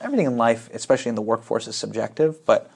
everything 0.00 0.26
in 0.26 0.36
life, 0.36 0.70
especially 0.72 1.08
in 1.10 1.14
the 1.14 1.22
workforce, 1.22 1.66
is 1.66 1.76
subjective, 1.76 2.44
but 2.46 2.70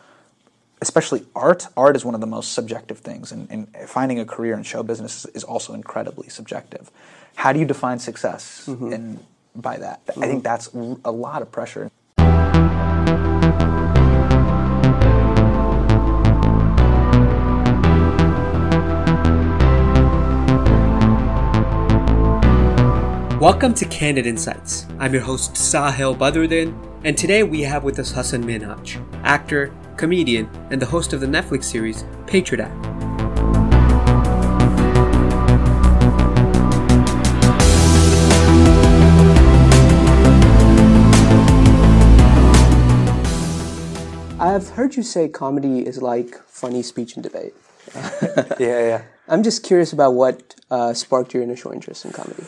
especially 0.80 1.24
art, 1.36 1.68
art 1.76 1.94
is 1.94 2.04
one 2.04 2.14
of 2.14 2.20
the 2.20 2.26
most 2.26 2.52
subjective 2.52 2.98
things, 2.98 3.30
and, 3.30 3.48
and 3.50 3.68
finding 3.88 4.18
a 4.18 4.24
career 4.24 4.54
in 4.54 4.64
show 4.64 4.82
business 4.82 5.24
is 5.26 5.44
also 5.44 5.74
incredibly 5.74 6.28
subjective. 6.28 6.90
How 7.36 7.52
do 7.52 7.60
you 7.60 7.64
define 7.64 8.00
success 8.00 8.66
mm-hmm. 8.66 8.92
and 8.92 9.24
by 9.54 9.76
that? 9.76 10.00
I 10.08 10.12
mm-hmm. 10.12 10.22
think 10.22 10.44
that's 10.44 10.66
a 11.04 11.12
lot 11.12 11.40
of 11.40 11.52
pressure. 11.52 11.91
Welcome 23.42 23.74
to 23.74 23.86
Candid 23.86 24.24
Insights. 24.24 24.86
I'm 25.00 25.12
your 25.12 25.22
host 25.22 25.54
Sahil 25.54 26.16
Badruddin, 26.16 26.72
and 27.02 27.18
today 27.18 27.42
we 27.42 27.62
have 27.62 27.82
with 27.82 27.98
us 27.98 28.12
Hasan 28.12 28.44
Minhaj, 28.44 29.04
actor, 29.24 29.74
comedian, 29.96 30.48
and 30.70 30.80
the 30.80 30.86
host 30.86 31.12
of 31.12 31.18
the 31.18 31.26
Netflix 31.26 31.64
series 31.64 32.04
Patriot 32.28 32.62
Act. 32.62 32.86
I've 44.40 44.68
heard 44.68 44.94
you 44.94 45.02
say 45.02 45.28
comedy 45.28 45.84
is 45.84 46.00
like 46.00 46.36
funny 46.46 46.84
speech 46.84 47.16
and 47.16 47.24
debate. 47.24 47.54
yeah, 48.60 48.86
yeah. 48.86 49.02
I'm 49.26 49.42
just 49.42 49.64
curious 49.64 49.92
about 49.92 50.14
what 50.14 50.54
uh, 50.70 50.94
sparked 50.94 51.34
your 51.34 51.42
initial 51.42 51.72
interest 51.72 52.04
in 52.04 52.12
comedy. 52.12 52.44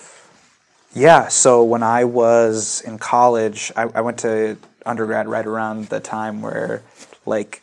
Yeah, 0.95 1.27
so 1.27 1.65
when 1.65 1.83
I 1.83 2.05
was 2.05 2.80
in 2.83 2.98
college, 2.98 3.73
I, 3.75 3.83
I 3.95 4.01
went 4.01 4.19
to 4.21 4.57
undergrad 4.87 5.27
right 5.27 5.45
around 5.45 5.89
the 5.89 5.98
time 5.98 6.41
where, 6.41 6.83
like, 7.27 7.62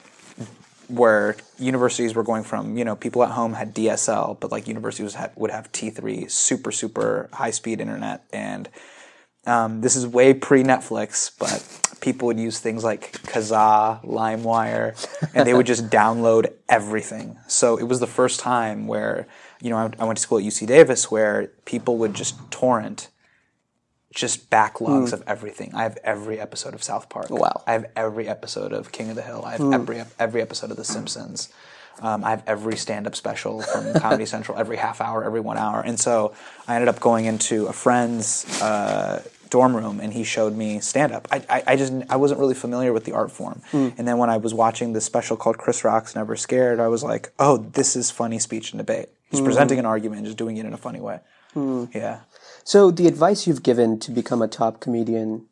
where 0.90 1.38
universities 1.58 2.14
were 2.14 2.24
going 2.24 2.44
from, 2.44 2.78
you 2.78 2.84
know, 2.84 2.96
people 2.96 3.24
at 3.24 3.32
home 3.32 3.54
had 3.54 3.74
DSL, 3.74 4.38
but 4.40 4.52
like 4.52 4.68
universities 4.68 5.14
had, 5.14 5.32
would 5.38 5.50
have 5.52 5.72
T3, 5.72 6.30
super, 6.30 6.74
super 6.74 7.30
high 7.32 7.52
speed 7.52 7.80
internet. 7.80 8.26
And 8.34 8.68
um, 9.48 9.80
this 9.80 9.96
is 9.96 10.06
way 10.06 10.34
pre 10.34 10.64
Netflix, 10.64 11.32
but 11.40 11.66
people 12.02 12.26
would 12.28 12.40
use 12.40 12.60
things 12.60 12.84
like 12.84 13.14
Kazaa, 13.24 14.04
LimeWire, 14.04 15.32
and 15.34 15.48
they 15.48 15.54
would 15.54 15.66
just 15.68 15.86
download 15.90 16.52
everything. 16.68 17.38
So 17.48 17.78
it 17.78 17.84
was 17.84 18.02
the 18.02 18.08
first 18.08 18.42
time 18.42 18.88
where, 18.88 19.28
you 19.62 19.70
know, 19.70 19.78
I, 19.78 19.90
I 20.00 20.04
went 20.04 20.18
to 20.18 20.22
school 20.22 20.40
at 20.40 20.44
UC 20.44 20.68
Davis 20.68 21.10
where 21.10 21.48
people 21.64 21.98
would 22.00 22.14
just 22.14 22.36
torrent 22.52 23.08
just 24.14 24.50
backlogs 24.50 25.10
hmm. 25.10 25.16
of 25.16 25.24
everything. 25.26 25.74
I 25.74 25.84
have 25.84 25.98
every 26.04 26.40
episode 26.40 26.74
of 26.74 26.84
South 26.84 27.10
Park. 27.10 27.30
Wow. 27.30 27.64
I 27.66 27.74
have 27.74 27.86
every 27.96 28.28
episode 28.28 28.74
of 28.74 28.92
King 28.92 29.10
of 29.10 29.16
the 29.16 29.22
Hill. 29.22 29.44
I 29.46 29.52
have 29.52 29.62
hmm. 29.62 29.74
every 29.74 30.04
every 30.20 30.42
episode 30.42 30.72
of 30.72 30.78
The 30.78 30.84
Simpsons. 30.84 31.50
Um, 32.02 32.24
I 32.24 32.32
have 32.32 32.44
every 32.48 32.78
stand-up 32.78 33.16
special 33.16 33.62
from 33.62 33.94
Comedy 34.00 34.26
Central, 34.26 34.58
every 34.58 34.78
half 34.78 35.02
hour, 35.02 35.24
every 35.24 35.40
one 35.40 35.58
hour. 35.58 35.82
And 35.82 36.00
so 36.00 36.34
I 36.68 36.76
ended 36.76 36.88
up 36.88 37.00
going 37.00 37.26
into 37.26 37.68
a 37.68 37.74
friend's 37.74 38.62
uh, 38.62 39.22
dorm 39.50 39.76
room, 39.76 40.00
and 40.00 40.12
he 40.12 40.24
showed 40.24 40.56
me 40.56 40.80
stand-up. 40.80 41.28
I, 41.32 41.44
I, 41.50 41.64
I 41.68 41.76
just 41.76 41.94
I 42.10 42.16
wasn't 42.16 42.40
really 42.40 42.56
familiar 42.56 42.92
with 42.92 43.06
the 43.06 43.12
art 43.12 43.32
form. 43.32 43.62
Hmm. 43.72 43.90
And 43.98 44.08
then 44.08 44.18
when 44.18 44.30
I 44.30 44.38
was 44.38 44.54
watching 44.54 44.94
this 44.94 45.06
special 45.06 45.38
called 45.38 45.58
Chris 45.58 45.84
Rock's 45.84 46.16
Never 46.16 46.36
Scared, 46.36 46.80
I 46.80 46.88
was 46.88 47.04
like, 47.04 47.32
oh, 47.40 47.58
this 47.58 47.96
is 47.96 48.10
funny 48.10 48.40
speech 48.40 48.72
and 48.72 48.80
debate. 48.80 49.10
He's 49.30 49.40
presenting 49.40 49.80
an 49.80 49.86
argument, 49.86 50.18
and 50.18 50.26
just 50.26 50.38
doing 50.38 50.58
it 50.58 50.66
in 50.66 50.74
a 50.74 50.78
funny 50.78 51.00
way. 51.00 51.22
Yeah. 51.56 52.22
So 52.64 52.92
the 52.92 53.08
advice 53.08 53.48
you've 53.48 53.64
given 53.64 54.00
to 54.00 54.12
become 54.12 54.42
a 54.42 54.48
top 54.48 54.80
comedian, 54.80 55.48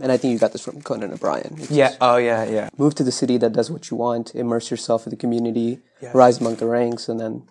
and 0.00 0.10
I 0.10 0.16
think 0.16 0.32
you 0.32 0.38
got 0.38 0.52
this 0.52 0.62
from 0.62 0.80
Conan 0.82 1.12
O'Brien. 1.12 1.56
Yeah. 1.70 1.94
Oh, 2.00 2.16
yeah. 2.16 2.44
Yeah. 2.44 2.68
Move 2.78 2.94
to 2.96 3.04
the 3.04 3.12
city 3.12 3.36
that 3.38 3.52
does 3.52 3.70
what 3.70 3.90
you 3.90 3.96
want, 3.96 4.34
immerse 4.34 4.70
yourself 4.70 5.06
in 5.06 5.10
the 5.10 5.16
community, 5.16 5.80
rise 6.14 6.40
among 6.40 6.56
the 6.56 6.66
ranks, 6.66 7.08
and 7.08 7.20
then 7.20 7.48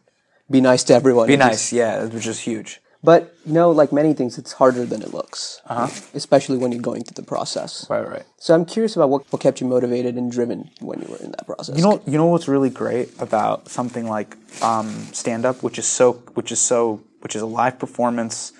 be 0.49 0.61
nice 0.61 0.83
to 0.85 0.93
everyone. 0.93 1.27
Be 1.27 1.37
nice. 1.37 1.71
Yeah, 1.71 2.05
which 2.05 2.27
is 2.27 2.41
huge. 2.41 2.81
But 3.03 3.35
you 3.45 3.53
know, 3.53 3.71
like 3.71 3.91
many 3.91 4.13
things, 4.13 4.37
it's 4.37 4.53
harder 4.53 4.85
than 4.85 5.01
it 5.01 5.11
looks. 5.11 5.59
Uh-huh. 5.65 5.87
Especially 6.13 6.57
when 6.57 6.71
you're 6.71 6.81
going 6.81 7.03
through 7.03 7.15
the 7.15 7.27
process. 7.27 7.87
Right. 7.89 8.07
Right. 8.07 8.23
So 8.37 8.53
I'm 8.53 8.65
curious 8.65 8.95
about 8.95 9.09
what, 9.09 9.31
what 9.31 9.41
kept 9.41 9.59
you 9.59 9.67
motivated 9.67 10.15
and 10.15 10.31
driven 10.31 10.69
when 10.79 11.01
you 11.01 11.07
were 11.07 11.17
in 11.17 11.31
that 11.31 11.47
process. 11.47 11.77
You 11.77 11.83
know, 11.83 12.01
you 12.05 12.17
know 12.17 12.27
what's 12.27 12.47
really 12.47 12.69
great 12.69 13.09
about 13.19 13.69
something 13.69 14.07
like 14.07 14.37
um, 14.61 14.89
stand 15.13 15.45
up, 15.45 15.63
which 15.63 15.79
is 15.79 15.87
so, 15.87 16.13
which 16.35 16.51
is 16.51 16.59
so, 16.59 17.01
which 17.21 17.35
is 17.35 17.41
a 17.41 17.47
live 17.47 17.79
performance 17.79 18.53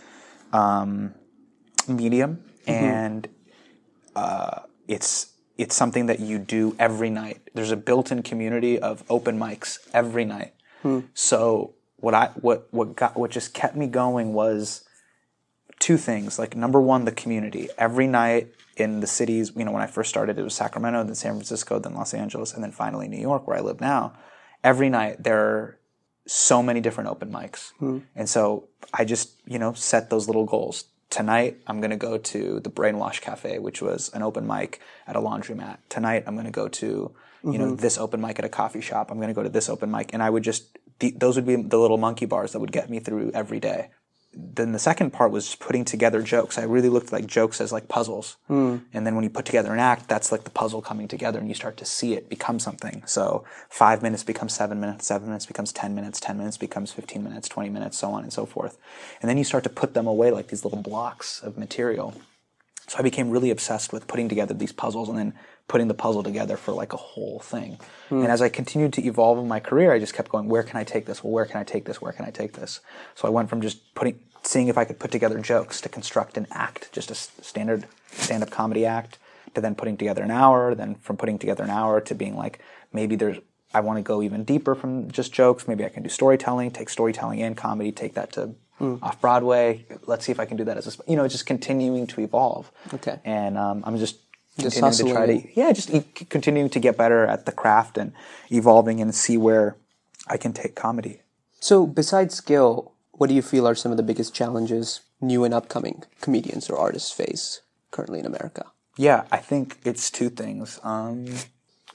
um, 0.53 1.13
medium, 1.87 2.43
and 2.67 3.27
uh, 4.15 4.61
it's 4.87 5.33
it's 5.57 5.75
something 5.75 6.07
that 6.07 6.19
you 6.19 6.39
do 6.39 6.75
every 6.79 7.09
night. 7.09 7.49
There's 7.53 7.71
a 7.71 7.77
built-in 7.77 8.23
community 8.23 8.79
of 8.79 9.03
open 9.09 9.37
mics 9.37 9.77
every 9.93 10.25
night. 10.25 10.53
So 11.13 11.75
what 11.97 12.13
I 12.13 12.27
what 12.35 12.67
what 12.71 12.95
got 12.95 13.17
what 13.17 13.31
just 13.31 13.53
kept 13.53 13.75
me 13.75 13.87
going 13.87 14.33
was 14.33 14.83
two 15.79 15.97
things. 15.97 16.39
Like 16.39 16.55
number 16.55 16.81
one, 16.81 17.05
the 17.05 17.11
community. 17.11 17.69
Every 17.77 18.07
night 18.07 18.49
in 18.77 18.99
the 18.99 19.07
cities, 19.07 19.51
you 19.55 19.65
know, 19.65 19.71
when 19.71 19.81
I 19.81 19.87
first 19.87 20.09
started, 20.09 20.39
it 20.39 20.43
was 20.43 20.55
Sacramento, 20.55 21.03
then 21.03 21.15
San 21.15 21.33
Francisco, 21.33 21.79
then 21.79 21.93
Los 21.93 22.13
Angeles, 22.13 22.53
and 22.53 22.63
then 22.63 22.71
finally 22.71 23.07
New 23.07 23.19
York, 23.19 23.47
where 23.47 23.57
I 23.57 23.61
live 23.61 23.81
now. 23.81 24.13
Every 24.63 24.89
night 24.89 25.23
there 25.23 25.39
are 25.39 25.77
so 26.31 26.63
many 26.63 26.79
different 26.79 27.09
open 27.09 27.29
mics, 27.29 27.73
hmm. 27.79 27.99
and 28.15 28.29
so 28.29 28.69
I 28.93 29.03
just 29.03 29.31
you 29.45 29.59
know 29.59 29.73
set 29.73 30.09
those 30.09 30.27
little 30.27 30.45
goals. 30.45 30.85
Tonight 31.09 31.57
I'm 31.67 31.81
going 31.81 31.91
to 31.91 31.97
go 31.97 32.17
to 32.17 32.61
the 32.61 32.69
Brainwash 32.69 33.19
Cafe, 33.19 33.59
which 33.59 33.81
was 33.81 34.09
an 34.13 34.23
open 34.23 34.47
mic 34.47 34.79
at 35.05 35.17
a 35.17 35.19
laundromat. 35.19 35.79
Tonight 35.89 36.23
I'm 36.25 36.35
going 36.35 36.45
to 36.45 36.51
go 36.51 36.69
to 36.69 37.11
you 37.43 37.57
know 37.57 37.65
mm-hmm. 37.65 37.75
this 37.75 37.97
open 37.97 38.21
mic 38.21 38.39
at 38.39 38.45
a 38.45 38.49
coffee 38.49 38.81
shop. 38.81 39.11
I'm 39.11 39.17
going 39.17 39.27
to 39.27 39.33
go 39.33 39.43
to 39.43 39.49
this 39.49 39.67
open 39.67 39.91
mic, 39.91 40.13
and 40.13 40.23
I 40.23 40.29
would 40.29 40.43
just 40.43 40.77
the, 40.99 41.11
those 41.11 41.35
would 41.35 41.45
be 41.45 41.57
the 41.57 41.77
little 41.77 41.97
monkey 41.97 42.25
bars 42.25 42.53
that 42.53 42.59
would 42.59 42.71
get 42.71 42.89
me 42.89 42.99
through 42.99 43.31
every 43.33 43.59
day 43.59 43.89
then 44.33 44.71
the 44.71 44.79
second 44.79 45.11
part 45.11 45.31
was 45.31 45.55
putting 45.55 45.83
together 45.83 46.21
jokes. 46.21 46.57
I 46.57 46.63
really 46.63 46.87
looked 46.87 47.11
like 47.11 47.27
jokes 47.27 47.59
as 47.59 47.71
like 47.71 47.89
puzzles. 47.89 48.37
Hmm. 48.47 48.77
And 48.93 49.05
then 49.05 49.15
when 49.15 49.23
you 49.25 49.29
put 49.29 49.45
together 49.45 49.73
an 49.73 49.79
act, 49.79 50.07
that's 50.07 50.31
like 50.31 50.45
the 50.45 50.49
puzzle 50.49 50.81
coming 50.81 51.07
together 51.07 51.37
and 51.37 51.49
you 51.49 51.53
start 51.53 51.75
to 51.77 51.85
see 51.85 52.13
it 52.13 52.29
become 52.29 52.57
something. 52.57 53.03
So 53.05 53.43
five 53.69 54.01
minutes 54.01 54.23
becomes 54.23 54.53
seven 54.53 54.79
minutes, 54.79 55.05
seven 55.05 55.27
minutes 55.27 55.45
becomes 55.45 55.73
10 55.73 55.93
minutes, 55.93 56.19
10 56.21 56.37
minutes 56.37 56.57
becomes 56.57 56.93
15 56.93 57.23
minutes, 57.23 57.49
20 57.49 57.69
minutes, 57.69 57.97
so 57.97 58.11
on 58.11 58.23
and 58.23 58.31
so 58.31 58.45
forth. 58.45 58.77
And 59.21 59.29
then 59.29 59.37
you 59.37 59.43
start 59.43 59.63
to 59.65 59.69
put 59.69 59.93
them 59.93 60.07
away 60.07 60.31
like 60.31 60.47
these 60.47 60.63
little 60.63 60.81
blocks 60.81 61.41
of 61.41 61.57
material. 61.57 62.13
So 62.87 62.99
I 62.99 63.01
became 63.01 63.31
really 63.31 63.51
obsessed 63.51 63.91
with 63.91 64.07
putting 64.07 64.29
together 64.29 64.53
these 64.53 64.71
puzzles 64.73 65.09
and 65.09 65.17
then 65.17 65.33
putting 65.67 65.87
the 65.87 65.93
puzzle 65.93 66.23
together 66.23 66.57
for 66.57 66.73
like 66.73 66.91
a 66.93 66.97
whole 66.97 67.39
thing. 67.39 67.79
And 68.09 68.27
as 68.27 68.41
I 68.41 68.49
continued 68.49 68.91
to 68.93 69.05
evolve 69.05 69.37
in 69.39 69.47
my 69.47 69.61
career, 69.61 69.93
I 69.93 69.99
just 69.99 70.13
kept 70.13 70.29
going, 70.29 70.49
where 70.49 70.63
can 70.63 70.77
I 70.77 70.83
take 70.83 71.05
this? 71.05 71.23
Well, 71.23 71.31
where 71.31 71.45
can 71.45 71.57
I 71.57 71.63
take 71.63 71.85
this? 71.85 72.01
Where 72.01 72.11
can 72.11 72.25
I 72.25 72.29
take 72.29 72.53
this? 72.53 72.81
So 73.15 73.27
I 73.27 73.31
went 73.31 73.49
from 73.49 73.61
just 73.61 73.95
putting, 73.95 74.19
seeing 74.43 74.67
if 74.67 74.77
I 74.77 74.83
could 74.83 74.99
put 74.99 75.11
together 75.11 75.39
jokes 75.39 75.79
to 75.81 75.89
construct 75.89 76.37
an 76.37 76.47
act, 76.51 76.91
just 76.91 77.09
a 77.09 77.15
standard 77.15 77.85
stand-up 78.11 78.49
comedy 78.49 78.85
act, 78.85 79.17
to 79.55 79.61
then 79.61 79.75
putting 79.75 79.95
together 79.95 80.23
an 80.23 80.31
hour, 80.31 80.75
then 80.75 80.95
from 80.95 81.15
putting 81.15 81.39
together 81.39 81.63
an 81.63 81.69
hour 81.69 82.01
to 82.01 82.15
being 82.15 82.35
like, 82.35 82.59
maybe 82.91 83.15
there's, 83.15 83.37
I 83.73 83.79
want 83.79 83.97
to 83.97 84.03
go 84.03 84.21
even 84.21 84.43
deeper 84.43 84.75
from 84.75 85.09
just 85.09 85.31
jokes. 85.31 85.67
Maybe 85.67 85.85
I 85.85 85.89
can 85.89 86.03
do 86.03 86.09
storytelling, 86.09 86.71
take 86.71 86.89
storytelling 86.89 87.41
and 87.41 87.55
comedy, 87.55 87.93
take 87.93 88.13
that 88.15 88.33
to 88.33 88.55
off 89.03 89.21
Broadway. 89.21 89.85
Let's 90.07 90.25
see 90.25 90.31
if 90.31 90.39
I 90.39 90.45
can 90.45 90.57
do 90.57 90.63
that 90.63 90.75
as 90.75 90.87
a, 90.87 91.09
you 91.09 91.15
know, 91.15 91.27
just 91.27 91.45
continuing 91.45 92.07
to 92.07 92.21
evolve. 92.21 92.71
Okay. 92.91 93.19
And 93.23 93.55
um, 93.55 93.83
I'm 93.85 93.97
just 93.99 94.17
Just 94.57 94.79
continuing 94.79 95.07
to 95.07 95.13
try 95.13 95.25
to, 95.27 95.59
yeah, 95.59 95.71
just 95.71 95.89
e- 95.89 96.01
continuing 96.29 96.69
to 96.69 96.79
get 96.79 96.97
better 96.97 97.25
at 97.25 97.45
the 97.45 97.51
craft 97.51 97.97
and 97.97 98.13
evolving 98.51 99.01
and 99.01 99.15
see 99.15 99.37
where 99.37 99.77
I 100.27 100.37
can 100.37 100.53
take 100.53 100.75
comedy. 100.75 101.21
So 101.59 101.87
besides 101.87 102.35
skill, 102.35 102.93
what 103.11 103.27
do 103.27 103.33
you 103.33 103.41
feel 103.41 103.67
are 103.67 103.75
some 103.75 103.91
of 103.91 103.97
the 103.97 104.03
biggest 104.03 104.33
challenges 104.33 105.01
new 105.21 105.43
and 105.43 105.53
upcoming 105.53 106.03
comedians 106.21 106.69
or 106.69 106.77
artists 106.77 107.11
face 107.11 107.61
currently 107.91 108.19
in 108.19 108.25
America? 108.25 108.65
Yeah, 108.97 109.23
I 109.31 109.37
think 109.37 109.77
it's 109.83 110.09
two 110.11 110.29
things. 110.29 110.79
Um, 110.83 111.27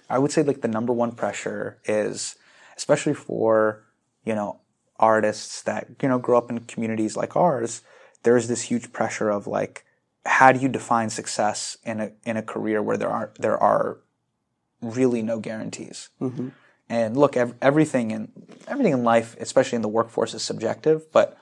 I 0.08 0.18
would 0.18 0.32
say 0.32 0.42
like 0.42 0.60
the 0.60 0.68
number 0.68 0.92
one 0.92 1.12
pressure 1.12 1.78
is, 1.84 2.36
especially 2.76 3.14
for 3.14 3.82
you 4.24 4.34
know 4.34 4.60
artists 4.98 5.62
that 5.62 5.88
you 6.02 6.08
know 6.08 6.18
grow 6.18 6.38
up 6.38 6.50
in 6.50 6.60
communities 6.60 7.16
like 7.16 7.36
ours. 7.36 7.82
There's 8.22 8.48
this 8.48 8.62
huge 8.62 8.92
pressure 8.92 9.30
of 9.30 9.46
like, 9.46 9.84
how 10.26 10.52
do 10.52 10.60
you 10.60 10.68
define 10.68 11.10
success 11.10 11.78
in 11.84 12.00
a 12.00 12.12
in 12.24 12.36
a 12.36 12.42
career 12.42 12.82
where 12.82 12.96
there 12.96 13.10
are 13.10 13.32
there 13.38 13.58
are 13.58 13.98
really 14.80 15.22
no 15.22 15.38
guarantees. 15.38 16.10
Mm-hmm. 16.20 16.48
And 16.88 17.16
look, 17.16 17.36
ev- 17.36 17.54
everything 17.60 18.10
in 18.10 18.32
everything 18.68 18.92
in 18.92 19.02
life, 19.02 19.36
especially 19.40 19.76
in 19.76 19.82
the 19.82 19.88
workforce, 19.88 20.34
is 20.34 20.42
subjective. 20.42 21.10
But 21.12 21.36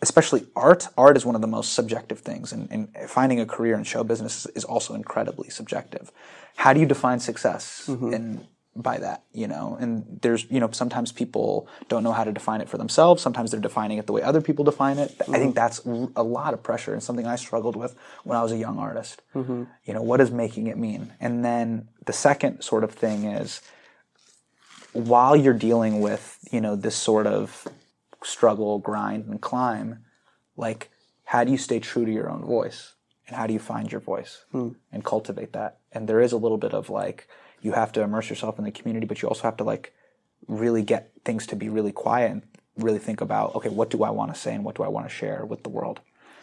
especially 0.00 0.46
art, 0.56 0.88
art 0.96 1.16
is 1.16 1.26
one 1.26 1.34
of 1.34 1.40
the 1.40 1.46
most 1.46 1.72
subjective 1.72 2.20
things, 2.20 2.52
and, 2.52 2.68
and 2.70 2.88
finding 3.08 3.40
a 3.40 3.46
career 3.46 3.74
in 3.74 3.84
show 3.84 4.04
business 4.04 4.46
is, 4.46 4.52
is 4.56 4.64
also 4.64 4.94
incredibly 4.94 5.50
subjective. 5.50 6.10
How 6.56 6.72
do 6.72 6.80
you 6.80 6.86
define 6.86 7.20
success 7.20 7.84
mm-hmm. 7.88 8.12
in 8.12 8.46
by 8.76 8.98
that, 8.98 9.22
you 9.32 9.46
know. 9.46 9.76
And 9.80 10.18
there's, 10.22 10.50
you 10.50 10.60
know, 10.60 10.70
sometimes 10.72 11.12
people 11.12 11.68
don't 11.88 12.02
know 12.02 12.12
how 12.12 12.24
to 12.24 12.32
define 12.32 12.60
it 12.60 12.68
for 12.68 12.78
themselves. 12.78 13.22
Sometimes 13.22 13.50
they're 13.50 13.60
defining 13.60 13.98
it 13.98 14.06
the 14.06 14.12
way 14.12 14.22
other 14.22 14.40
people 14.40 14.64
define 14.64 14.98
it. 14.98 15.14
I 15.20 15.24
think 15.24 15.36
mm-hmm. 15.36 15.50
that's 15.52 15.80
a 16.16 16.22
lot 16.22 16.54
of 16.54 16.62
pressure 16.62 16.92
and 16.92 17.02
something 17.02 17.26
I 17.26 17.36
struggled 17.36 17.76
with 17.76 17.94
when 18.24 18.36
I 18.36 18.42
was 18.42 18.52
a 18.52 18.56
young 18.56 18.78
artist. 18.78 19.22
Mm-hmm. 19.34 19.64
You 19.84 19.94
know, 19.94 20.02
what 20.02 20.18
does 20.18 20.30
making 20.30 20.66
it 20.66 20.76
mean? 20.76 21.12
And 21.20 21.44
then 21.44 21.88
the 22.04 22.12
second 22.12 22.62
sort 22.62 22.84
of 22.84 22.92
thing 22.92 23.24
is 23.24 23.60
while 24.92 25.36
you're 25.36 25.54
dealing 25.54 26.00
with, 26.00 26.38
you 26.50 26.60
know, 26.60 26.76
this 26.76 26.96
sort 26.96 27.26
of 27.26 27.66
struggle, 28.22 28.78
grind, 28.78 29.26
and 29.26 29.40
climb, 29.40 30.04
like, 30.56 30.90
how 31.24 31.44
do 31.44 31.50
you 31.50 31.58
stay 31.58 31.80
true 31.80 32.04
to 32.04 32.12
your 32.12 32.30
own 32.30 32.44
voice? 32.44 32.94
And 33.26 33.36
how 33.36 33.46
do 33.46 33.52
you 33.52 33.58
find 33.58 33.90
your 33.90 34.00
voice 34.00 34.44
hmm. 34.52 34.70
and 34.92 35.04
cultivate 35.04 35.52
that? 35.52 35.78
And 35.92 36.08
there 36.08 36.20
is 36.20 36.32
a 36.32 36.36
little 36.36 36.58
bit 36.58 36.74
of 36.74 36.90
like, 36.90 37.28
you 37.64 37.72
have 37.72 37.90
to 37.92 38.02
immerse 38.02 38.28
yourself 38.28 38.58
in 38.58 38.64
the 38.64 38.70
community, 38.70 39.06
but 39.06 39.22
you 39.22 39.28
also 39.28 39.42
have 39.42 39.56
to 39.56 39.64
like 39.64 39.92
really 40.46 40.82
get 40.82 41.10
things 41.24 41.46
to 41.46 41.56
be 41.56 41.68
really 41.70 41.92
quiet 41.92 42.30
and 42.30 42.42
really 42.76 42.98
think 42.98 43.20
about, 43.22 43.54
okay, 43.54 43.70
what 43.70 43.88
do 43.88 44.04
I 44.04 44.10
want 44.10 44.34
to 44.34 44.38
say 44.38 44.54
and 44.54 44.64
what 44.64 44.76
do 44.76 44.82
I 44.82 44.88
want 44.88 45.08
to 45.08 45.14
share 45.14 45.46
with 45.46 45.62
the 45.62 45.70
world? 45.70 46.00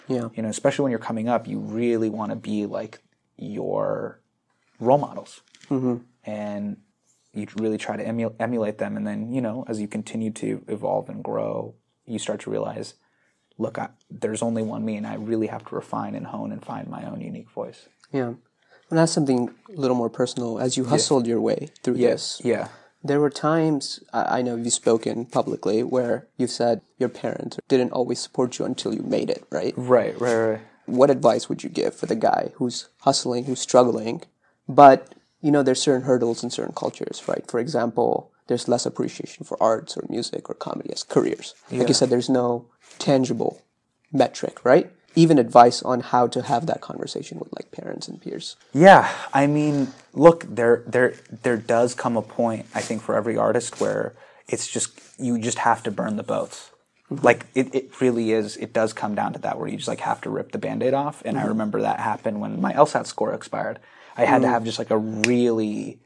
Yeah. 0.07 0.29
You 0.35 0.41
know, 0.41 0.49
especially 0.49 0.83
when 0.83 0.89
you're 0.89 0.99
coming 1.11 1.29
up, 1.29 1.47
you 1.47 1.59
really 1.59 2.09
want 2.09 2.31
to 2.31 2.35
be 2.35 2.65
like 2.65 3.03
your 3.37 4.19
role 4.79 4.97
models. 4.97 5.41
Mm-hmm. 5.69 5.97
And 6.23 6.77
you 7.33 7.47
really 7.57 7.77
try 7.77 7.95
to 7.97 8.07
emu- 8.07 8.33
emulate 8.39 8.79
them. 8.79 8.97
And 8.97 9.05
then, 9.05 9.31
you 9.31 9.41
know, 9.41 9.63
as 9.67 9.79
you 9.79 9.87
continue 9.87 10.31
to 10.31 10.63
evolve 10.67 11.07
and 11.07 11.23
grow, 11.23 11.75
you 12.05 12.17
start 12.17 12.41
to 12.41 12.49
realize, 12.49 12.95
look, 13.59 13.77
I, 13.77 13.89
there's 14.09 14.41
only 14.41 14.63
one 14.63 14.83
me, 14.83 14.97
and 14.97 15.05
I 15.05 15.15
really 15.15 15.47
have 15.47 15.63
to 15.67 15.75
refine 15.75 16.15
and 16.15 16.25
hone 16.27 16.51
and 16.51 16.65
find 16.65 16.89
my 16.89 17.05
own 17.05 17.21
unique 17.21 17.51
voice. 17.51 17.87
Yeah. 18.11 18.33
And 18.91 18.99
that's 18.99 19.13
something 19.13 19.49
a 19.75 19.79
little 19.79 19.95
more 19.95 20.09
personal. 20.09 20.59
As 20.59 20.75
you 20.77 20.83
hustled 20.85 21.25
your 21.25 21.39
way 21.41 21.69
through 21.81 21.95
this, 21.95 22.41
Yeah. 22.43 22.67
there 23.03 23.21
were 23.21 23.29
times, 23.29 24.01
I 24.13 24.39
I 24.39 24.41
know 24.43 24.55
you've 24.57 24.73
spoken 24.73 25.25
publicly, 25.25 25.81
where 25.81 26.27
you've 26.37 26.51
said 26.61 26.81
your 26.99 27.09
parents 27.09 27.57
didn't 27.69 27.93
always 27.93 28.19
support 28.19 28.59
you 28.59 28.65
until 28.65 28.93
you 28.93 29.01
made 29.01 29.29
it, 29.29 29.43
right? 29.49 29.73
Right, 29.77 30.13
right, 30.19 30.35
right. 30.35 30.61
What 30.85 31.09
advice 31.09 31.47
would 31.47 31.63
you 31.63 31.69
give 31.69 31.95
for 31.95 32.05
the 32.05 32.15
guy 32.29 32.51
who's 32.55 32.89
hustling, 33.07 33.45
who's 33.45 33.61
struggling, 33.61 34.23
but, 34.67 35.15
you 35.39 35.51
know, 35.53 35.63
there's 35.63 35.81
certain 35.81 36.03
hurdles 36.09 36.43
in 36.43 36.49
certain 36.49 36.75
cultures, 36.75 37.17
right? 37.31 37.45
For 37.49 37.59
example, 37.61 38.29
there's 38.47 38.67
less 38.67 38.85
appreciation 38.85 39.45
for 39.45 39.55
arts 39.63 39.95
or 39.97 40.03
music 40.09 40.49
or 40.49 40.55
comedy 40.55 40.91
as 40.91 41.03
careers. 41.03 41.55
Like 41.71 41.81
Yeah. 41.81 41.87
you 41.87 41.93
said, 41.93 42.09
there's 42.09 42.29
no 42.29 42.65
tangible 42.99 43.61
metric, 44.11 44.65
right? 44.65 44.91
Even 45.15 45.37
advice 45.37 45.83
on 45.83 45.99
how 45.99 46.27
to 46.27 46.41
have 46.41 46.65
that 46.67 46.81
conversation 46.81 47.37
with 47.37 47.49
like 47.57 47.71
parents 47.71 48.07
and 48.07 48.21
peers. 48.21 48.55
Yeah, 48.73 49.11
I 49.33 49.47
mean, 49.47 49.89
look, 50.13 50.45
there 50.47 50.83
there 50.87 51.15
there 51.43 51.57
does 51.57 51.93
come 51.95 52.15
a 52.15 52.21
point 52.21 52.65
I 52.73 52.81
think 52.81 53.01
for 53.01 53.15
every 53.15 53.37
artist 53.37 53.81
where 53.81 54.13
it's 54.47 54.67
just 54.67 54.99
you 55.19 55.37
just 55.37 55.59
have 55.59 55.83
to 55.83 55.91
burn 55.91 56.15
the 56.15 56.23
boats. 56.23 56.71
Mm-hmm. 57.11 57.25
Like 57.25 57.45
it, 57.55 57.73
it 57.75 58.01
really 58.01 58.31
is 58.31 58.55
it 58.57 58.73
does 58.73 58.93
come 58.93 59.15
down 59.15 59.33
to 59.33 59.39
that 59.39 59.59
where 59.59 59.67
you 59.67 59.77
just 59.77 59.87
like 59.87 59.99
have 60.01 60.21
to 60.21 60.29
rip 60.29 60.51
the 60.51 60.57
band-aid 60.57 60.93
off. 60.93 61.21
And 61.25 61.37
I 61.37 61.41
mm-hmm. 61.41 61.49
remember 61.49 61.81
that 61.81 61.99
happened 61.99 62.39
when 62.39 62.61
my 62.61 62.73
LSAT 62.73 63.05
score 63.05 63.33
expired. 63.33 63.79
I 64.15 64.25
had 64.25 64.41
to 64.41 64.47
mm. 64.47 64.51
have 64.51 64.63
just 64.65 64.79
like 64.79 64.91
a 64.91 64.97
really, 64.97 65.99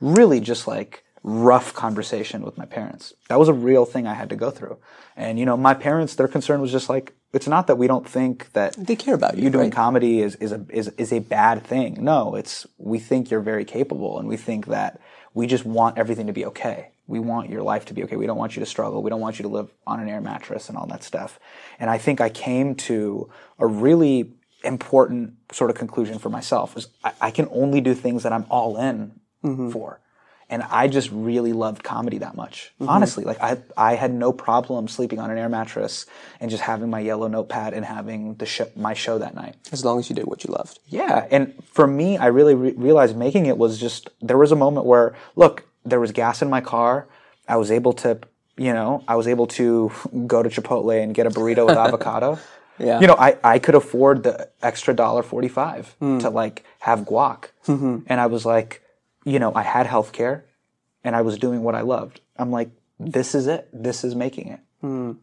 really 0.00 0.40
just 0.40 0.66
like 0.66 1.04
rough 1.22 1.74
conversation 1.74 2.42
with 2.42 2.56
my 2.56 2.64
parents. 2.64 3.14
That 3.28 3.38
was 3.38 3.48
a 3.48 3.52
real 3.52 3.84
thing 3.84 4.06
I 4.06 4.14
had 4.14 4.28
to 4.30 4.36
go 4.36 4.50
through. 4.50 4.78
And 5.16 5.38
you 5.38 5.46
know, 5.46 5.56
my 5.56 5.74
parents, 5.74 6.14
their 6.14 6.28
concern 6.28 6.60
was 6.60 6.72
just 6.72 6.88
like, 6.88 7.14
it's 7.32 7.48
not 7.48 7.66
that 7.66 7.76
we 7.76 7.86
don't 7.86 8.08
think 8.08 8.52
that 8.52 8.74
They 8.74 8.96
care 8.96 9.14
about 9.14 9.36
you, 9.36 9.44
you 9.44 9.50
doing 9.50 9.64
right? 9.64 9.72
comedy 9.72 10.20
is, 10.20 10.36
is 10.36 10.52
a 10.52 10.64
is, 10.70 10.88
is 10.96 11.12
a 11.12 11.18
bad 11.18 11.64
thing. 11.64 12.02
No, 12.02 12.34
it's 12.34 12.66
we 12.78 12.98
think 12.98 13.30
you're 13.30 13.40
very 13.40 13.64
capable 13.64 14.18
and 14.18 14.28
we 14.28 14.36
think 14.36 14.66
that 14.66 15.00
we 15.34 15.46
just 15.46 15.64
want 15.64 15.98
everything 15.98 16.26
to 16.26 16.32
be 16.32 16.46
okay. 16.46 16.90
We 17.06 17.18
want 17.18 17.50
your 17.50 17.62
life 17.62 17.86
to 17.86 17.94
be 17.94 18.04
okay. 18.04 18.16
We 18.16 18.26
don't 18.26 18.36
want 18.36 18.56
you 18.56 18.60
to 18.60 18.66
struggle. 18.66 19.02
We 19.02 19.10
don't 19.10 19.20
want 19.20 19.38
you 19.38 19.44
to 19.44 19.48
live 19.48 19.70
on 19.86 20.00
an 20.00 20.08
air 20.08 20.20
mattress 20.20 20.68
and 20.68 20.76
all 20.76 20.86
that 20.86 21.02
stuff. 21.02 21.40
And 21.78 21.90
I 21.90 21.98
think 21.98 22.20
I 22.20 22.28
came 22.28 22.74
to 22.76 23.30
a 23.58 23.66
really 23.66 24.34
important 24.64 25.34
sort 25.52 25.70
of 25.70 25.76
conclusion 25.76 26.18
for 26.18 26.28
myself 26.28 26.76
is 26.76 26.88
I, 27.04 27.12
I 27.20 27.30
can 27.30 27.48
only 27.50 27.80
do 27.80 27.94
things 27.94 28.22
that 28.24 28.32
I'm 28.32 28.46
all 28.50 28.76
in 28.76 29.20
mm-hmm. 29.44 29.70
for. 29.70 30.00
And 30.50 30.62
I 30.62 30.88
just 30.88 31.10
really 31.12 31.52
loved 31.52 31.84
comedy 31.84 32.18
that 32.18 32.34
much. 32.34 32.72
Mm-hmm. 32.80 32.88
Honestly, 32.88 33.24
like 33.24 33.40
I, 33.40 33.58
I 33.76 33.94
had 33.96 34.12
no 34.12 34.32
problem 34.32 34.88
sleeping 34.88 35.18
on 35.18 35.30
an 35.30 35.36
air 35.36 35.48
mattress 35.48 36.06
and 36.40 36.50
just 36.50 36.62
having 36.62 36.88
my 36.88 37.00
yellow 37.00 37.28
notepad 37.28 37.74
and 37.74 37.84
having 37.84 38.34
the 38.36 38.46
show, 38.46 38.66
my 38.74 38.94
show 38.94 39.18
that 39.18 39.34
night. 39.34 39.56
As 39.72 39.84
long 39.84 39.98
as 39.98 40.08
you 40.08 40.16
did 40.16 40.26
what 40.26 40.44
you 40.44 40.52
loved. 40.52 40.78
Yeah, 40.86 41.26
and 41.30 41.52
for 41.72 41.86
me, 41.86 42.16
I 42.16 42.26
really 42.26 42.54
re- 42.54 42.72
realized 42.72 43.14
making 43.16 43.44
it 43.46 43.58
was 43.58 43.78
just 43.78 44.08
there 44.22 44.38
was 44.38 44.50
a 44.50 44.56
moment 44.56 44.86
where 44.86 45.14
look, 45.36 45.68
there 45.84 46.00
was 46.00 46.12
gas 46.12 46.40
in 46.40 46.48
my 46.48 46.62
car. 46.62 47.08
I 47.46 47.56
was 47.56 47.70
able 47.70 47.92
to, 47.94 48.18
you 48.56 48.72
know, 48.72 49.04
I 49.06 49.16
was 49.16 49.28
able 49.28 49.46
to 49.48 49.92
go 50.26 50.42
to 50.42 50.48
Chipotle 50.48 51.02
and 51.02 51.14
get 51.14 51.26
a 51.26 51.30
burrito 51.30 51.66
with 51.66 51.76
avocado. 51.86 52.38
Yeah. 52.78 53.00
You 53.00 53.08
know, 53.08 53.16
I, 53.18 53.36
I 53.42 53.58
could 53.58 53.74
afford 53.74 54.22
the 54.22 54.48
extra 54.62 54.94
dollar 54.94 55.22
forty 55.22 55.48
five 55.48 55.94
hmm. 55.98 56.20
to 56.20 56.30
like 56.30 56.64
have 56.78 57.00
guac, 57.00 57.50
mm-hmm. 57.66 57.98
and 58.06 58.20
I 58.20 58.26
was 58.26 58.46
like, 58.46 58.82
you 59.24 59.38
know, 59.38 59.52
I 59.54 59.62
had 59.62 59.86
health 59.86 60.12
care, 60.12 60.44
and 61.04 61.14
I 61.16 61.22
was 61.22 61.38
doing 61.38 61.62
what 61.62 61.74
I 61.74 61.80
loved. 61.82 62.20
I'm 62.36 62.50
like, 62.50 62.70
this 62.98 63.34
is 63.34 63.46
it. 63.46 63.68
This 63.72 64.04
is 64.04 64.14
making 64.14 64.48
it. 64.48 64.60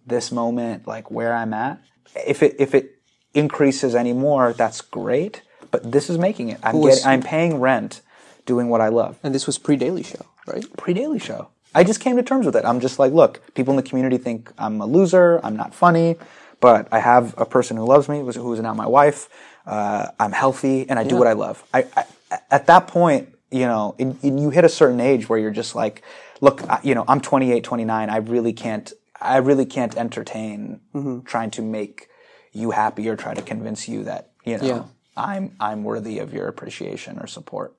This 0.06 0.32
moment, 0.32 0.88
like 0.88 1.10
where 1.10 1.34
I'm 1.34 1.54
at. 1.54 1.82
If 2.28 2.44
it 2.44 2.56
if 2.60 2.76
it 2.76 3.00
increases 3.34 3.96
anymore, 3.96 4.54
that's 4.54 4.82
great. 4.82 5.42
But 5.72 5.92
this 5.92 6.10
is 6.10 6.18
making 6.18 6.50
it. 6.50 6.60
I'm 6.64 6.80
was- 6.80 6.98
getting, 7.00 7.10
I'm 7.10 7.22
paying 7.22 7.60
rent, 7.60 8.02
doing 8.46 8.70
what 8.70 8.82
I 8.82 8.90
love. 8.90 9.18
And 9.24 9.34
this 9.34 9.46
was 9.46 9.58
pre 9.58 9.76
Daily 9.76 10.04
Show, 10.04 10.26
right? 10.46 10.66
Pre 10.78 10.94
Daily 10.94 11.20
Show. 11.20 11.50
I 11.74 11.84
just 11.84 12.00
came 12.00 12.16
to 12.16 12.24
terms 12.24 12.46
with 12.46 12.56
it. 12.56 12.64
I'm 12.64 12.80
just 12.80 13.00
like, 13.00 13.12
look, 13.12 13.54
people 13.54 13.74
in 13.74 13.78
the 13.78 13.84
community 13.84 14.18
think 14.18 14.52
I'm 14.58 14.80
a 14.80 14.86
loser. 14.86 15.42
I'm 15.44 15.58
not 15.58 15.76
funny, 15.76 16.16
but 16.62 16.88
I 16.90 17.00
have 17.00 17.34
a 17.38 17.46
person 17.46 17.76
who 17.76 17.86
loves 17.86 18.08
me, 18.08 18.20
who 18.20 18.54
is 18.54 18.62
now 18.62 18.74
my 18.74 18.88
wife. 18.88 19.28
Uh, 19.66 20.08
I'm 20.18 20.32
healthy, 20.32 20.90
and 20.90 20.98
I 20.98 21.04
do 21.04 21.18
what 21.18 21.28
I 21.28 21.34
love. 21.34 21.64
I, 21.74 21.86
I 21.98 22.06
at 22.52 22.68
that 22.68 22.88
point, 22.88 23.35
you 23.52 23.66
know, 23.66 23.96
in, 23.98 24.18
in, 24.22 24.38
you 24.38 24.50
hit 24.50 24.66
a 24.66 24.70
certain 24.70 25.00
age 25.00 25.30
where 25.30 25.40
you're 25.40 25.52
just 25.52 25.76
like, 25.76 26.04
look, 26.42 26.64
I, 26.70 26.80
you 26.84 26.96
know, 26.96 27.06
I'm 27.08 27.22
28, 27.22 27.64
29. 27.64 28.10
I 28.10 28.18
really 28.18 28.54
can't. 28.54 28.92
I 29.22 29.38
really 29.38 29.66
can't 29.66 29.96
entertain 29.98 30.82
trying 31.26 31.50
to 31.52 31.62
make 31.62 32.10
you 32.52 32.72
happy 32.72 33.08
or 33.10 33.16
try 33.16 33.34
to 33.34 33.42
convince 33.42 33.88
you 33.88 34.04
that 34.04 34.32
you 34.46 34.58
know 34.58 34.66
Yeah. 34.66 34.84
I'm 35.18 35.56
I'm 35.60 35.84
worthy 35.84 36.20
of 36.20 36.34
your 36.34 36.48
appreciation 36.48 37.18
or 37.20 37.28
support. 37.28 37.74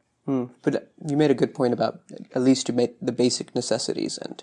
But 0.62 0.90
you 1.06 1.16
made 1.16 1.30
a 1.30 1.34
good 1.34 1.54
point 1.54 1.72
about 1.72 2.00
at 2.34 2.42
least 2.42 2.68
you 2.68 2.74
made 2.74 2.94
the 3.00 3.12
basic 3.12 3.54
necessities 3.54 4.18
and 4.18 4.42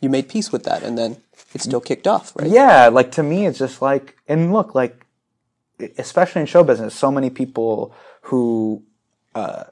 you 0.00 0.08
made 0.08 0.28
peace 0.28 0.50
with 0.52 0.62
that 0.64 0.82
and 0.82 0.96
then 0.96 1.18
it 1.52 1.60
still 1.60 1.80
kicked 1.80 2.06
off, 2.06 2.34
right? 2.36 2.48
Yeah, 2.48 2.88
like 2.88 3.10
to 3.12 3.22
me, 3.22 3.44
it's 3.46 3.58
just 3.58 3.82
like, 3.82 4.16
and 4.26 4.52
look, 4.52 4.74
like, 4.74 5.04
especially 5.98 6.40
in 6.40 6.46
show 6.46 6.64
business, 6.64 6.94
so 6.94 7.10
many 7.10 7.28
people 7.30 7.92
who, 8.22 8.82
uh, 9.34 9.64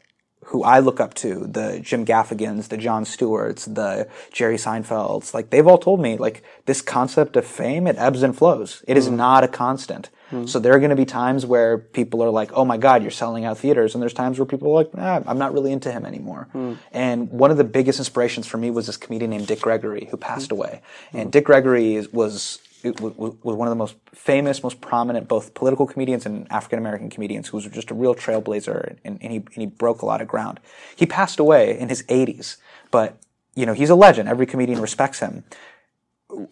who 0.46 0.62
I 0.62 0.78
look 0.78 1.00
up 1.00 1.14
to, 1.14 1.46
the 1.46 1.80
Jim 1.80 2.04
Gaffigans, 2.04 2.68
the 2.68 2.76
Jon 2.76 3.04
Stewarts, 3.04 3.64
the 3.64 4.08
Jerry 4.32 4.56
Seinfelds, 4.56 5.34
like 5.34 5.50
they've 5.50 5.66
all 5.66 5.78
told 5.78 6.00
me, 6.00 6.16
like 6.16 6.44
this 6.66 6.80
concept 6.80 7.36
of 7.36 7.44
fame, 7.44 7.88
it 7.88 7.96
ebbs 7.96 8.22
and 8.22 8.36
flows. 8.36 8.84
It 8.86 8.96
is 8.96 9.08
mm. 9.08 9.16
not 9.16 9.42
a 9.42 9.48
constant. 9.48 10.10
Mm. 10.30 10.48
So 10.48 10.60
there 10.60 10.72
are 10.72 10.78
going 10.78 10.90
to 10.90 10.96
be 10.96 11.04
times 11.04 11.44
where 11.44 11.78
people 11.78 12.22
are 12.22 12.30
like, 12.30 12.52
"Oh 12.52 12.64
my 12.64 12.76
God, 12.76 13.02
you're 13.02 13.10
selling 13.10 13.44
out 13.44 13.58
theaters," 13.58 13.94
and 13.94 14.02
there's 14.02 14.14
times 14.14 14.38
where 14.38 14.46
people 14.46 14.70
are 14.70 14.74
like, 14.74 14.94
nah, 14.94 15.20
"I'm 15.26 15.38
not 15.38 15.52
really 15.52 15.72
into 15.72 15.90
him 15.90 16.06
anymore." 16.06 16.48
Mm. 16.54 16.78
And 16.92 17.30
one 17.30 17.50
of 17.50 17.56
the 17.56 17.64
biggest 17.64 17.98
inspirations 17.98 18.46
for 18.46 18.58
me 18.58 18.70
was 18.70 18.86
this 18.86 18.96
comedian 18.96 19.30
named 19.30 19.48
Dick 19.48 19.60
Gregory, 19.60 20.06
who 20.10 20.16
passed 20.16 20.52
away. 20.52 20.80
And 21.12 21.32
Dick 21.32 21.44
Gregory 21.44 22.06
was 22.12 22.60
was, 22.90 23.14
was 23.16 23.56
one 23.56 23.68
of 23.68 23.70
the 23.70 23.76
most 23.76 23.96
famous, 24.12 24.62
most 24.62 24.80
prominent, 24.80 25.28
both 25.28 25.54
political 25.54 25.86
comedians 25.86 26.26
and 26.26 26.50
African 26.50 26.78
American 26.78 27.10
comedians, 27.10 27.48
who 27.48 27.56
was 27.56 27.66
just 27.66 27.90
a 27.90 27.94
real 27.94 28.14
trailblazer, 28.14 28.96
and, 29.04 29.18
and, 29.22 29.32
he, 29.32 29.38
and 29.38 29.56
he 29.56 29.66
broke 29.66 30.02
a 30.02 30.06
lot 30.06 30.20
of 30.20 30.28
ground. 30.28 30.60
He 30.94 31.06
passed 31.06 31.38
away 31.38 31.78
in 31.78 31.88
his 31.88 32.02
80s, 32.04 32.56
but 32.90 33.16
you 33.54 33.66
know 33.66 33.72
he's 33.72 33.90
a 33.90 33.94
legend. 33.94 34.28
Every 34.28 34.46
comedian 34.46 34.80
respects 34.80 35.20
him. 35.20 35.44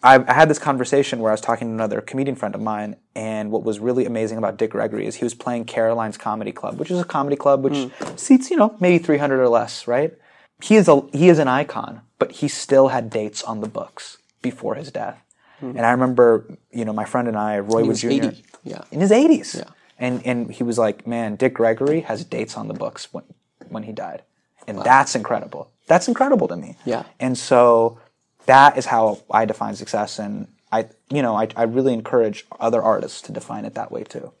I, 0.01 0.23
I 0.27 0.33
had 0.33 0.49
this 0.49 0.57
conversation 0.57 1.19
where 1.19 1.31
I 1.31 1.33
was 1.33 1.41
talking 1.41 1.67
to 1.67 1.73
another 1.73 2.01
comedian 2.01 2.35
friend 2.35 2.55
of 2.55 2.61
mine, 2.61 2.95
and 3.13 3.51
what 3.51 3.63
was 3.63 3.79
really 3.79 4.05
amazing 4.05 4.37
about 4.37 4.57
Dick 4.57 4.71
Gregory 4.71 5.05
is 5.05 5.15
he 5.15 5.25
was 5.25 5.33
playing 5.33 5.65
Caroline's 5.65 6.17
Comedy 6.17 6.51
Club, 6.51 6.79
which 6.79 6.89
is 6.89 6.99
a 6.99 7.03
comedy 7.03 7.35
club 7.35 7.63
which 7.63 7.77
hmm. 7.77 8.15
seats 8.15 8.49
you 8.49 8.57
know 8.57 8.75
maybe 8.79 9.03
300 9.03 9.39
or 9.39 9.49
less, 9.49 9.87
right? 9.87 10.13
He 10.61 10.75
is 10.75 10.87
a 10.87 11.01
he 11.11 11.29
is 11.29 11.39
an 11.39 11.47
icon, 11.47 12.01
but 12.19 12.31
he 12.33 12.47
still 12.47 12.89
had 12.89 13.09
dates 13.09 13.43
on 13.43 13.61
the 13.61 13.67
books 13.67 14.17
before 14.41 14.75
his 14.75 14.91
death. 14.91 15.21
And 15.61 15.85
I 15.85 15.91
remember, 15.91 16.45
you 16.71 16.85
know, 16.85 16.93
my 16.93 17.05
friend 17.05 17.27
and 17.27 17.37
I, 17.37 17.59
Roy 17.59 17.81
Wood 17.81 17.87
was 17.87 18.01
Jr. 18.01 18.09
80, 18.09 18.43
yeah. 18.63 18.83
in 18.91 18.99
his 18.99 19.11
80s. 19.11 19.57
Yeah. 19.57 19.63
And 19.97 20.25
and 20.25 20.51
he 20.51 20.63
was 20.63 20.77
like, 20.77 21.07
"Man, 21.07 21.35
Dick 21.37 21.53
Gregory 21.53 22.01
has 22.01 22.25
dates 22.25 22.57
on 22.57 22.67
the 22.67 22.73
books 22.73 23.13
when 23.13 23.23
when 23.69 23.83
he 23.83 23.93
died." 23.93 24.23
And 24.67 24.81
that's 24.81 25.15
incredible. 25.15 25.71
That's 25.87 26.07
incredible 26.07 26.47
to 26.49 26.57
me. 26.57 26.75
Yeah. 26.83 27.03
And 27.19 27.37
so 27.37 27.99
that 28.45 28.77
is 28.77 28.87
how 28.87 29.21
I 29.31 29.45
define 29.45 29.75
success 29.75 30.19
and 30.19 30.47
I 30.71 30.89
you 31.09 31.21
know, 31.21 31.35
I 31.35 31.47
I 31.55 31.63
really 31.63 31.93
encourage 31.93 32.45
other 32.59 32.83
artists 32.83 33.21
to 33.23 33.31
define 33.31 33.63
it 33.63 33.73
that 33.75 33.91
way 33.91 34.03
too. 34.03 34.33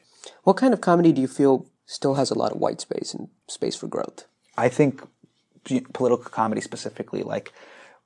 What 0.43 0.57
kind 0.57 0.73
of 0.73 0.81
comedy 0.81 1.13
do 1.13 1.21
you 1.21 1.27
feel 1.27 1.67
still 1.85 2.15
has 2.15 2.31
a 2.31 2.37
lot 2.37 2.51
of 2.51 2.59
white 2.59 2.81
space 2.81 3.13
and 3.13 3.29
space 3.47 3.75
for 3.75 3.87
growth? 3.87 4.25
I 4.57 4.69
think 4.69 5.01
political 5.93 6.29
comedy 6.29 6.61
specifically, 6.61 7.23
like 7.23 7.53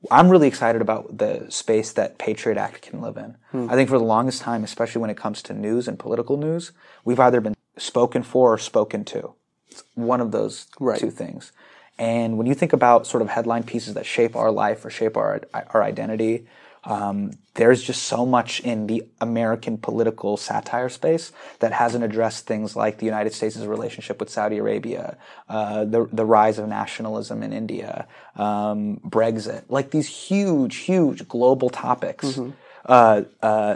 I'm 0.09 0.29
really 0.29 0.47
excited 0.47 0.81
about 0.81 1.17
the 1.17 1.45
space 1.49 1.91
that 1.93 2.17
Patriot 2.17 2.57
Act 2.57 2.81
can 2.81 3.01
live 3.01 3.17
in. 3.17 3.35
Hmm. 3.51 3.69
I 3.69 3.75
think 3.75 3.89
for 3.89 3.97
the 3.97 4.03
longest 4.05 4.41
time, 4.41 4.63
especially 4.63 5.01
when 5.01 5.09
it 5.09 5.17
comes 5.17 5.41
to 5.43 5.53
news 5.53 5.87
and 5.87 5.99
political 5.99 6.37
news, 6.37 6.71
we've 7.03 7.19
either 7.19 7.41
been 7.41 7.55
spoken 7.77 8.23
for 8.23 8.53
or 8.53 8.57
spoken 8.57 9.03
to. 9.05 9.33
It's 9.69 9.83
one 9.95 10.21
of 10.21 10.31
those 10.31 10.67
Right. 10.79 10.99
two 10.99 11.11
things. 11.11 11.51
And 11.97 12.37
when 12.37 12.47
you 12.47 12.53
think 12.53 12.71
about 12.71 13.07
sort 13.07 13.21
of 13.21 13.29
headline 13.29 13.63
pieces 13.63 13.93
that 13.93 14.05
shape 14.05 14.35
our 14.35 14.51
life 14.51 14.85
or 14.85 14.89
shape 14.89 15.17
our 15.17 15.41
our 15.73 15.83
identity, 15.83 16.47
um, 16.83 17.31
there's 17.55 17.83
just 17.83 18.03
so 18.03 18.25
much 18.25 18.61
in 18.61 18.87
the 18.87 19.03
American 19.19 19.77
political 19.77 20.37
satire 20.37 20.89
space 20.89 21.31
that 21.59 21.73
hasn't 21.73 22.03
addressed 22.03 22.45
things 22.45 22.75
like 22.75 22.99
the 22.99 23.05
United 23.05 23.33
States' 23.33 23.57
relationship 23.57 24.19
with 24.19 24.29
Saudi 24.29 24.57
Arabia, 24.57 25.17
uh, 25.49 25.83
the 25.85 26.07
the 26.11 26.25
rise 26.25 26.57
of 26.57 26.67
nationalism 26.67 27.43
in 27.43 27.51
India, 27.51 28.07
um, 28.35 28.97
Brexit, 29.05 29.63
like 29.67 29.91
these 29.91 30.07
huge, 30.07 30.77
huge 30.77 31.27
global 31.27 31.69
topics. 31.69 32.39
Uh, 32.85 33.23
uh, 33.43 33.75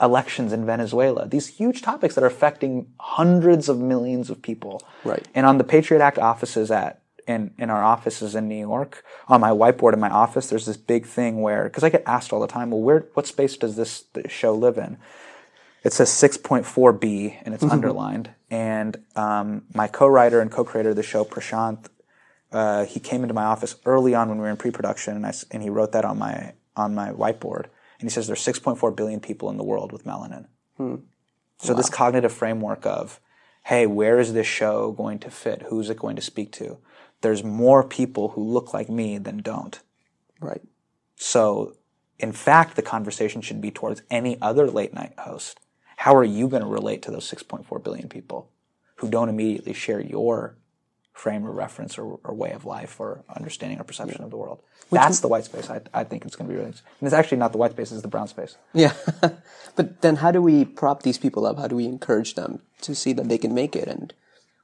elections 0.00 0.52
in 0.52 0.64
Venezuela, 0.64 1.26
these 1.26 1.48
huge 1.48 1.82
topics 1.82 2.14
that 2.14 2.22
are 2.22 2.28
affecting 2.28 2.86
hundreds 3.00 3.68
of 3.68 3.78
millions 3.78 4.30
of 4.30 4.40
people. 4.40 4.80
Right. 5.02 5.26
And 5.34 5.44
on 5.44 5.58
the 5.58 5.64
Patriot 5.64 6.00
Act 6.00 6.18
offices 6.18 6.70
at 6.70 7.01
in 7.26 7.52
in 7.58 7.70
our 7.70 7.82
offices 7.82 8.34
in 8.34 8.48
New 8.48 8.58
York, 8.58 9.04
on 9.28 9.40
my 9.40 9.50
whiteboard 9.50 9.92
in 9.94 10.00
my 10.00 10.10
office, 10.10 10.48
there's 10.48 10.66
this 10.66 10.76
big 10.76 11.06
thing 11.06 11.40
where 11.40 11.64
because 11.64 11.84
I 11.84 11.88
get 11.90 12.02
asked 12.06 12.32
all 12.32 12.40
the 12.40 12.46
time, 12.46 12.70
well, 12.70 12.80
where 12.80 13.06
what 13.14 13.26
space 13.26 13.56
does 13.56 13.76
this 13.76 14.04
show 14.28 14.54
live 14.54 14.78
in? 14.78 14.98
It 15.84 15.92
says 15.92 16.10
6.4b 16.10 17.38
and 17.44 17.54
it's 17.54 17.64
underlined. 17.64 18.30
And 18.50 19.02
um, 19.16 19.64
my 19.74 19.88
co-writer 19.88 20.40
and 20.40 20.50
co-creator 20.50 20.90
of 20.90 20.96
the 20.96 21.02
show, 21.02 21.24
Prashant, 21.24 21.86
uh, 22.52 22.84
he 22.84 23.00
came 23.00 23.22
into 23.22 23.34
my 23.34 23.44
office 23.44 23.74
early 23.84 24.14
on 24.14 24.28
when 24.28 24.38
we 24.38 24.42
were 24.42 24.50
in 24.50 24.56
pre-production, 24.56 25.16
and 25.16 25.24
I 25.26 25.30
s- 25.30 25.44
and 25.50 25.62
he 25.62 25.70
wrote 25.70 25.92
that 25.92 26.04
on 26.04 26.18
my 26.18 26.52
on 26.76 26.94
my 26.94 27.10
whiteboard. 27.10 27.64
And 27.98 28.08
he 28.08 28.10
says 28.10 28.26
there's 28.26 28.44
6.4 28.44 28.94
billion 28.96 29.20
people 29.20 29.50
in 29.50 29.56
the 29.56 29.64
world 29.64 29.92
with 29.92 30.04
melanin. 30.04 30.46
So 31.58 31.74
this 31.74 31.88
cognitive 31.88 32.32
framework 32.32 32.84
of, 32.86 33.20
hey, 33.64 33.86
where 33.86 34.18
is 34.18 34.32
this 34.32 34.46
show 34.46 34.90
going 34.92 35.18
to 35.20 35.30
fit? 35.30 35.62
Who's 35.68 35.88
it 35.90 35.96
going 35.98 36.16
to 36.16 36.22
speak 36.22 36.50
to? 36.52 36.78
There's 37.22 37.42
more 37.42 37.82
people 37.82 38.30
who 38.30 38.42
look 38.42 38.74
like 38.74 38.88
me 38.88 39.18
than 39.18 39.38
don't. 39.38 39.80
Right. 40.40 40.62
So, 41.16 41.76
in 42.18 42.32
fact, 42.32 42.76
the 42.76 42.82
conversation 42.82 43.40
should 43.42 43.60
be 43.60 43.70
towards 43.70 44.02
any 44.10 44.40
other 44.40 44.68
late 44.68 44.92
night 44.92 45.14
host. 45.18 45.58
How 45.98 46.14
are 46.16 46.24
you 46.24 46.48
going 46.48 46.62
to 46.62 46.68
relate 46.68 47.02
to 47.02 47.10
those 47.10 47.30
6.4 47.30 47.82
billion 47.82 48.08
people 48.08 48.50
who 48.96 49.08
don't 49.08 49.28
immediately 49.28 49.72
share 49.72 50.00
your 50.00 50.56
frame 51.12 51.46
of 51.46 51.54
reference 51.54 51.96
or, 51.98 52.18
or 52.24 52.34
way 52.34 52.52
of 52.52 52.64
life 52.64 52.98
or 52.98 53.22
understanding 53.34 53.78
or 53.78 53.84
perception 53.84 54.22
of 54.22 54.30
the 54.30 54.36
world? 54.36 54.60
That's 54.90 55.20
the 55.20 55.28
white 55.28 55.44
space. 55.44 55.70
I, 55.70 55.80
I 55.94 56.04
think 56.04 56.24
it's 56.24 56.36
going 56.36 56.48
to 56.48 56.52
be 56.52 56.58
really. 56.58 56.72
And 56.72 57.06
it's 57.06 57.14
actually 57.14 57.38
not 57.38 57.52
the 57.52 57.58
white 57.58 57.70
space; 57.70 57.92
it's 57.92 58.02
the 58.02 58.08
brown 58.08 58.28
space. 58.28 58.56
Yeah. 58.74 58.92
but 59.76 60.02
then 60.02 60.16
how 60.16 60.30
do 60.30 60.42
we 60.42 60.64
prop 60.64 61.02
these 61.02 61.18
people 61.18 61.46
up? 61.46 61.58
How 61.58 61.66
do 61.66 61.76
we 61.76 61.86
encourage 61.86 62.34
them 62.34 62.60
to 62.82 62.94
see 62.94 63.12
that 63.14 63.28
they 63.28 63.38
can 63.38 63.54
make 63.54 63.74
it? 63.74 63.88
And 63.88 64.12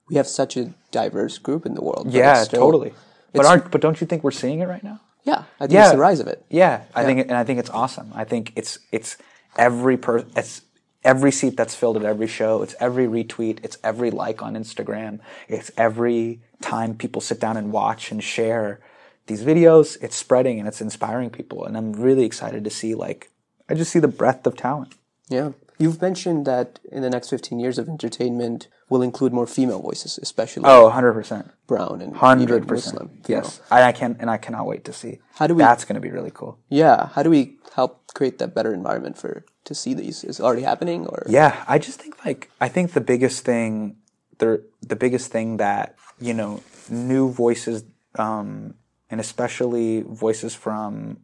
we 0.08 0.16
have 0.16 0.26
such 0.26 0.56
a 0.56 0.72
diverse 0.90 1.38
group 1.38 1.66
in 1.66 1.74
the 1.74 1.82
world. 1.82 2.04
but 2.06 2.14
Yeah, 2.14 2.42
still- 2.44 2.60
totally. 2.60 2.94
But 3.32 3.44
aren't 3.46 3.70
but 3.70 3.80
don't 3.80 4.00
you 4.00 4.06
think 4.06 4.24
we're 4.24 4.30
seeing 4.30 4.60
it 4.60 4.66
right 4.68 4.82
now? 4.82 5.00
Yeah, 5.24 5.42
I 5.60 5.66
think 5.66 5.72
Yeah. 5.72 5.82
it's 5.84 5.92
the 5.92 5.98
rise 5.98 6.20
of 6.20 6.26
it. 6.28 6.44
Yeah, 6.48 6.82
I 6.94 7.04
think, 7.04 7.20
and 7.20 7.32
I 7.34 7.44
think 7.44 7.58
it's 7.58 7.68
awesome. 7.70 8.10
I 8.14 8.24
think 8.24 8.52
it's 8.56 8.78
it's 8.90 9.16
every 9.56 9.96
per 9.98 10.24
it's 10.34 10.62
every 11.04 11.30
seat 11.30 11.56
that's 11.56 11.74
filled 11.74 11.96
at 11.98 12.04
every 12.04 12.26
show. 12.26 12.62
It's 12.62 12.74
every 12.80 13.06
retweet. 13.06 13.58
It's 13.62 13.76
every 13.84 14.10
like 14.10 14.42
on 14.42 14.54
Instagram. 14.54 15.20
It's 15.46 15.70
every 15.76 16.40
time 16.62 16.94
people 16.96 17.20
sit 17.20 17.38
down 17.38 17.56
and 17.56 17.70
watch 17.70 18.10
and 18.10 18.24
share 18.24 18.80
these 19.26 19.44
videos. 19.44 19.98
It's 20.02 20.16
spreading 20.16 20.58
and 20.58 20.66
it's 20.66 20.80
inspiring 20.80 21.28
people, 21.30 21.64
and 21.66 21.76
I'm 21.76 21.92
really 21.92 22.24
excited 22.24 22.64
to 22.64 22.70
see 22.70 22.94
like 22.94 23.30
I 23.68 23.74
just 23.74 23.92
see 23.92 23.98
the 23.98 24.08
breadth 24.08 24.46
of 24.46 24.56
talent. 24.56 24.94
Yeah. 25.28 25.50
You've 25.78 26.00
mentioned 26.02 26.44
that 26.46 26.80
in 26.90 27.02
the 27.02 27.10
next 27.10 27.28
15 27.30 27.58
years 27.60 27.78
of 27.78 27.88
entertainment 27.88 28.68
will 28.88 29.02
include 29.02 29.32
more 29.32 29.46
female 29.46 29.80
voices, 29.80 30.18
especially 30.20 30.64
Oh, 30.66 30.84
100 30.84 31.12
percent. 31.12 31.50
brown 31.66 32.00
and 32.02 32.14
100%. 32.14 32.68
Muslim. 32.70 33.10
Yes, 33.28 33.60
I, 33.70 33.82
I 33.84 33.92
can, 33.92 34.16
and 34.18 34.28
I 34.30 34.38
cannot 34.38 34.66
wait 34.66 34.84
to 34.86 34.92
see. 34.92 35.20
How 35.34 35.46
do 35.46 35.54
we- 35.54 35.62
That's 35.62 35.84
going 35.84 35.94
to 35.94 36.00
be 36.00 36.10
really 36.10 36.32
cool. 36.34 36.58
Yeah. 36.68 37.08
How 37.14 37.22
do 37.22 37.30
we 37.30 37.58
help 37.74 38.12
create 38.14 38.38
that 38.38 38.54
better 38.54 38.72
environment 38.74 39.16
for 39.18 39.44
to 39.64 39.74
see 39.74 39.94
these? 39.94 40.24
Is 40.24 40.40
it 40.40 40.42
already 40.42 40.62
happening 40.62 41.06
or? 41.06 41.22
Yeah, 41.28 41.64
I 41.68 41.78
just 41.78 42.00
think 42.00 42.24
like 42.24 42.50
I 42.60 42.68
think 42.68 42.92
the 42.92 43.00
biggest 43.12 43.44
thing, 43.44 43.96
the 44.38 44.64
the 44.82 44.96
biggest 44.96 45.30
thing 45.30 45.58
that 45.58 45.94
you 46.20 46.34
know, 46.34 46.60
new 46.90 47.30
voices, 47.30 47.84
um, 48.18 48.74
and 49.10 49.20
especially 49.20 50.02
voices 50.02 50.52
from, 50.54 51.18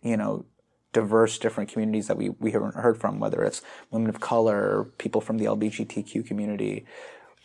you 0.00 0.16
know, 0.16 0.46
diverse 0.92 1.38
different 1.38 1.70
communities 1.70 2.06
that 2.08 2.16
we 2.16 2.30
we 2.30 2.52
haven't 2.52 2.74
heard 2.74 2.98
from, 2.98 3.20
whether 3.20 3.42
it's 3.42 3.62
women 3.90 4.08
of 4.08 4.20
color, 4.20 4.88
people 4.98 5.20
from 5.20 5.38
the 5.38 5.44
LGBTQ 5.44 6.26
community. 6.26 6.86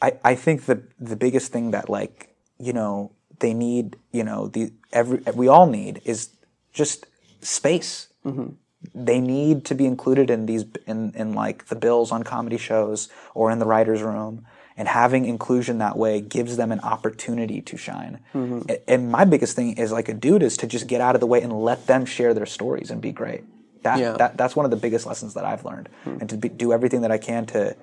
I 0.01 0.13
I 0.23 0.35
think 0.35 0.65
the 0.65 0.83
the 0.99 1.15
biggest 1.15 1.51
thing 1.51 1.71
that 1.71 1.89
like 1.89 2.35
you 2.59 2.73
know 2.73 3.11
they 3.39 3.53
need 3.53 3.97
you 4.11 4.23
know 4.23 4.47
the 4.47 4.71
every 4.91 5.19
we 5.33 5.47
all 5.47 5.67
need 5.67 6.01
is 6.05 6.29
just 6.71 7.05
space. 7.41 8.07
Mm-hmm. 8.25 8.49
They 8.93 9.21
need 9.21 9.63
to 9.65 9.75
be 9.75 9.85
included 9.85 10.29
in 10.29 10.45
these 10.45 10.65
in, 10.87 11.13
in 11.15 11.33
like 11.33 11.67
the 11.67 11.75
bills 11.75 12.11
on 12.11 12.23
comedy 12.23 12.57
shows 12.57 13.09
or 13.33 13.51
in 13.51 13.59
the 13.59 13.65
writers 13.65 14.01
room 14.01 14.45
and 14.77 14.87
having 14.87 15.25
inclusion 15.25 15.77
that 15.77 15.97
way 15.97 16.19
gives 16.21 16.57
them 16.57 16.71
an 16.71 16.79
opportunity 16.81 17.61
to 17.61 17.77
shine 17.77 18.19
mm-hmm. 18.33 18.61
A- 18.69 18.89
and 18.89 19.11
my 19.11 19.25
biggest 19.25 19.55
thing 19.55 19.77
is 19.77 19.91
like 19.91 20.09
a 20.09 20.13
dude 20.13 20.43
is 20.43 20.57
to 20.57 20.67
just 20.67 20.87
get 20.87 21.01
out 21.01 21.15
of 21.15 21.21
the 21.21 21.27
way 21.27 21.41
and 21.41 21.53
let 21.53 21.87
them 21.87 22.05
share 22.05 22.33
their 22.33 22.45
stories 22.45 22.89
and 22.91 23.01
be 23.01 23.11
great 23.11 23.43
that, 23.83 23.99
Yeah. 23.99 24.13
that 24.13 24.37
that's 24.37 24.55
one 24.55 24.65
of 24.65 24.71
the 24.71 24.77
biggest 24.77 25.05
lessons 25.05 25.33
that 25.33 25.45
I've 25.45 25.65
learned 25.65 25.89
hmm. 26.03 26.17
and 26.21 26.29
to 26.29 26.37
be, 26.37 26.49
do 26.49 26.71
everything 26.73 27.01
that 27.01 27.11
I 27.11 27.17
can 27.17 27.45
to 27.47 27.75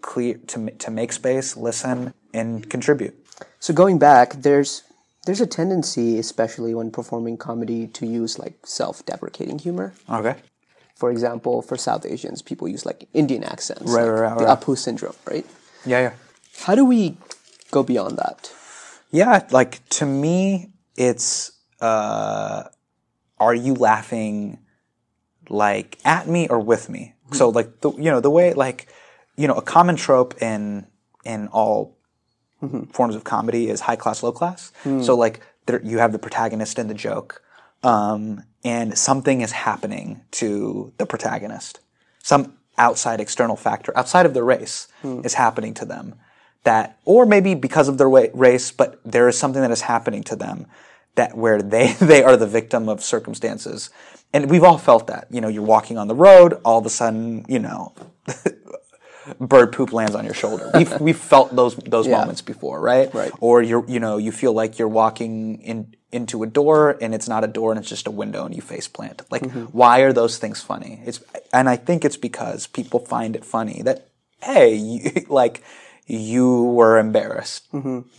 clear 0.00 0.38
to 0.46 0.70
to 0.70 0.90
make 0.90 1.12
space 1.12 1.56
listen 1.56 2.14
and 2.32 2.70
contribute 2.70 3.14
So 3.58 3.74
going 3.74 3.98
back, 3.98 4.28
there's 4.46 4.82
there's 5.26 5.40
a 5.40 5.46
tendency, 5.46 6.18
especially 6.18 6.72
when 6.78 6.90
performing 6.92 7.36
comedy, 7.36 7.88
to 7.98 8.06
use 8.06 8.38
like 8.38 8.54
self-deprecating 8.64 9.58
humor. 9.58 9.92
okay 10.08 10.36
For 10.94 11.10
example, 11.10 11.62
for 11.62 11.76
South 11.76 12.06
Asians, 12.06 12.42
people 12.42 12.68
use 12.68 12.86
like 12.86 13.08
Indian 13.12 13.42
accents, 13.44 13.90
Right, 13.90 14.04
like 14.04 14.12
right, 14.12 14.20
right, 14.20 14.38
the 14.38 14.44
right. 14.44 14.60
Apu 14.60 14.78
syndrome, 14.78 15.18
right? 15.32 15.46
Yeah 15.86 16.00
yeah 16.00 16.12
How 16.64 16.74
do 16.74 16.84
we 16.84 17.16
go 17.70 17.82
beyond 17.82 18.16
that? 18.18 18.52
Yeah, 19.10 19.46
like 19.50 19.86
to 19.90 20.04
me, 20.06 20.70
it's 20.96 21.52
uh, 21.80 22.64
are 23.38 23.54
you 23.54 23.74
laughing 23.74 24.58
like 25.48 25.98
at 26.04 26.26
me 26.28 26.48
or 26.48 26.58
with 26.58 26.88
me? 26.88 27.14
So 27.32 27.48
like 27.48 27.80
the 27.80 27.90
you 27.92 28.10
know 28.10 28.20
the 28.20 28.30
way 28.30 28.52
like 28.54 28.88
you 29.36 29.46
know 29.48 29.54
a 29.54 29.62
common 29.62 29.96
trope 29.96 30.34
in 30.42 30.86
in 31.24 31.48
all 31.48 31.96
forms 32.92 33.14
of 33.14 33.24
comedy 33.24 33.68
is 33.68 33.80
high 33.80 33.96
class 33.96 34.22
low 34.22 34.32
class. 34.32 34.72
So 35.02 35.14
like 35.16 35.40
there, 35.66 35.80
you 35.82 35.98
have 35.98 36.12
the 36.12 36.18
protagonist 36.18 36.78
and 36.78 36.88
the 36.88 36.94
joke, 36.94 37.42
um, 37.82 38.42
and 38.64 38.96
something 38.98 39.40
is 39.42 39.52
happening 39.52 40.22
to 40.40 40.92
the 40.98 41.06
protagonist. 41.06 41.80
Some 42.22 42.54
outside 42.78 43.20
external 43.20 43.56
factor 43.56 43.96
outside 43.96 44.26
of 44.26 44.34
the 44.34 44.42
race 44.42 44.88
hmm. 45.02 45.20
is 45.24 45.34
happening 45.34 45.74
to 45.74 45.84
them. 45.84 46.14
That 46.64 46.98
or 47.04 47.26
maybe 47.26 47.54
because 47.54 47.88
of 47.88 47.96
their 47.98 48.08
wa- 48.08 48.26
race 48.34 48.72
but 48.72 49.00
there 49.04 49.28
is 49.28 49.38
something 49.38 49.62
that 49.62 49.70
is 49.70 49.82
happening 49.82 50.22
to 50.24 50.36
them 50.36 50.66
that 51.14 51.36
where 51.36 51.62
they 51.62 51.92
they 52.00 52.22
are 52.22 52.36
the 52.36 52.46
victim 52.46 52.88
of 52.88 53.02
circumstances. 53.02 53.90
And 54.32 54.50
we've 54.50 54.64
all 54.64 54.78
felt 54.78 55.06
that. 55.06 55.28
You 55.30 55.40
know 55.40 55.48
you're 55.48 55.62
walking 55.62 55.98
on 55.98 56.08
the 56.08 56.14
road 56.14 56.60
all 56.64 56.78
of 56.78 56.86
a 56.86 56.90
sudden 56.90 57.44
you 57.48 57.58
know 57.58 57.94
bird 59.40 59.72
poop 59.72 59.92
lands 59.92 60.14
on 60.14 60.24
your 60.24 60.34
shoulder. 60.34 60.70
We've 60.74 61.00
we've 61.00 61.18
felt 61.18 61.54
those 61.54 61.76
those 61.76 62.06
Yeah. 62.08 62.18
moments 62.18 62.42
before 62.42 62.80
right? 62.80 63.12
Right. 63.14 63.32
or 63.40 63.62
you're 63.62 63.84
you 63.88 64.00
know 64.00 64.16
you 64.18 64.32
feel 64.32 64.52
like 64.52 64.78
you're 64.78 64.88
walking 64.88 65.60
in 65.62 65.94
into 66.12 66.42
a 66.42 66.46
door 66.46 66.96
and 67.00 67.14
it's 67.14 67.28
not 67.28 67.42
a 67.44 67.46
door 67.48 67.72
and 67.72 67.78
it's 67.80 67.88
just 67.88 68.06
a 68.06 68.10
window 68.10 68.44
and 68.46 68.54
you 68.54 68.62
face 68.62 68.88
plant 68.88 69.22
like 69.30 69.42
Mm-hmm. 69.42 69.64
why 69.66 70.00
are 70.00 70.12
those 70.12 70.38
things 70.38 70.62
funny 70.62 71.02
it's 71.04 71.20
and 71.52 71.68
i 71.68 71.76
think 71.76 72.04
it's 72.04 72.16
because 72.16 72.66
people 72.66 73.00
find 73.00 73.34
it 73.36 73.44
funny 73.44 73.82
that 73.82 74.08
hey 74.42 74.74
you, 74.74 75.10
like 75.28 75.62
you 76.06 76.62
were 76.64 76.98
embarrassed 76.98 77.66